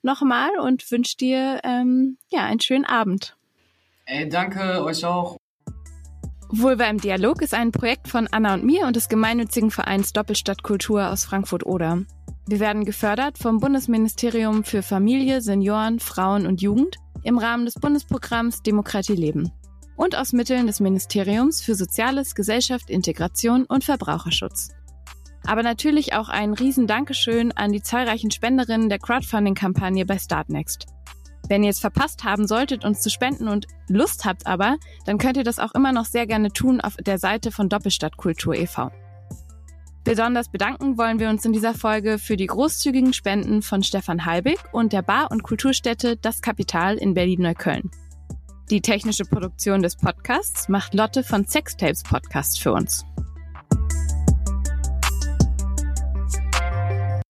nochmal 0.03 0.59
und 0.59 0.91
wünsche 0.91 1.19
dir 1.19 1.61
ähm, 1.63 2.17
ja 2.31 2.45
einen 2.45 2.61
schönen 2.61 2.87
Abend. 2.87 3.37
Ey, 4.07 4.27
danke 4.31 4.83
euch 4.83 5.05
auch. 5.05 5.37
Vulva 6.49 6.85
im 6.85 6.99
Dialog 6.99 7.43
ist 7.43 7.53
ein 7.53 7.71
Projekt 7.71 8.09
von 8.09 8.27
Anna 8.31 8.55
und 8.55 8.65
mir 8.65 8.87
und 8.87 8.97
des 8.97 9.11
gemeinnützigen 9.11 9.71
Vereins 9.71 10.15
Doppelstadtkultur 10.15 11.11
aus 11.11 11.27
Frankfurt-Oder. 11.27 12.05
Wir 12.47 12.61
werden 12.61 12.87
gefördert 12.87 13.37
vom 13.37 13.61
Bundesministerium 13.61 14.65
für 14.65 14.83
Familie, 14.83 15.43
Senioren, 15.43 16.01
Frauen 16.01 16.47
und 16.47 16.63
Jugend 16.63 16.97
im 17.25 17.37
Rahmen 17.37 17.67
des 17.67 17.75
Bundesprogramms 17.75 18.63
Demokratie 18.63 19.17
leben 19.17 19.53
und 19.99 20.17
aus 20.17 20.33
Mitteln 20.33 20.67
des 20.67 20.81
Ministeriums 20.81 21.61
für 21.61 21.75
Soziales, 21.75 22.35
Gesellschaft, 22.35 22.89
Integration 22.89 23.65
und 23.65 23.85
Verbraucherschutz. 23.85 24.69
Aber 25.45 25.63
natürlich 25.63 26.15
auch 26.15 26.29
ein 26.29 26.55
riesen 26.55 26.87
Dankeschön 26.87 27.53
an 27.53 27.73
die 27.73 27.83
zahlreichen 27.83 28.31
Spenderinnen 28.31 28.89
der 28.89 29.01
Crowdfunding-Kampagne 29.01 30.07
bei 30.07 30.19
Startnext. 30.19 30.87
Wenn 31.49 31.65
ihr 31.65 31.71
es 31.71 31.81
verpasst 31.81 32.25
haben 32.25 32.47
solltet, 32.47 32.85
uns 32.85 33.01
zu 33.01 33.11
spenden 33.11 33.49
und 33.49 33.67
Lust 33.89 34.25
habt 34.25 34.47
aber, 34.47 34.77
dann 35.05 35.19
könnt 35.19 35.37
ihr 35.37 35.45
das 35.45 35.59
auch 35.59 35.75
immer 35.75 35.93
noch 35.93 36.05
sehr 36.05 36.27
gerne 36.27 36.53
tun 36.53 36.81
auf 36.81 36.97
der 36.97 37.19
Seite 37.19 37.51
von 37.51 37.69
Doppelstadtkultur 37.69 38.55
e.V. 38.55 38.93
Besonders 40.05 40.49
bedanken 40.49 40.97
wollen 40.97 41.19
wir 41.19 41.29
uns 41.29 41.45
in 41.45 41.53
dieser 41.53 41.75
Folge 41.75 42.19
für 42.19 42.37
die 42.37 42.47
großzügigen 42.47 43.13
Spenden 43.13 43.63
von 43.63 43.83
Stefan 43.83 44.27
Halbig 44.27 44.59
und 44.73 44.93
der 44.93 45.03
Bar- 45.03 45.31
und 45.31 45.43
Kulturstätte 45.43 46.17
Das 46.17 46.41
Kapital 46.41 46.97
in 46.97 47.15
Berlin-Neukölln. 47.15 47.91
Die 48.71 48.83
technische 48.83 49.25
Produktion 49.25 49.81
des 49.81 49.97
Podcasts 49.97 50.69
macht 50.69 50.93
Lotte 50.93 51.25
von 51.25 51.47
Sextapes 51.47 52.03
Podcast 52.03 52.61
für 52.61 52.73
uns. 52.73 53.08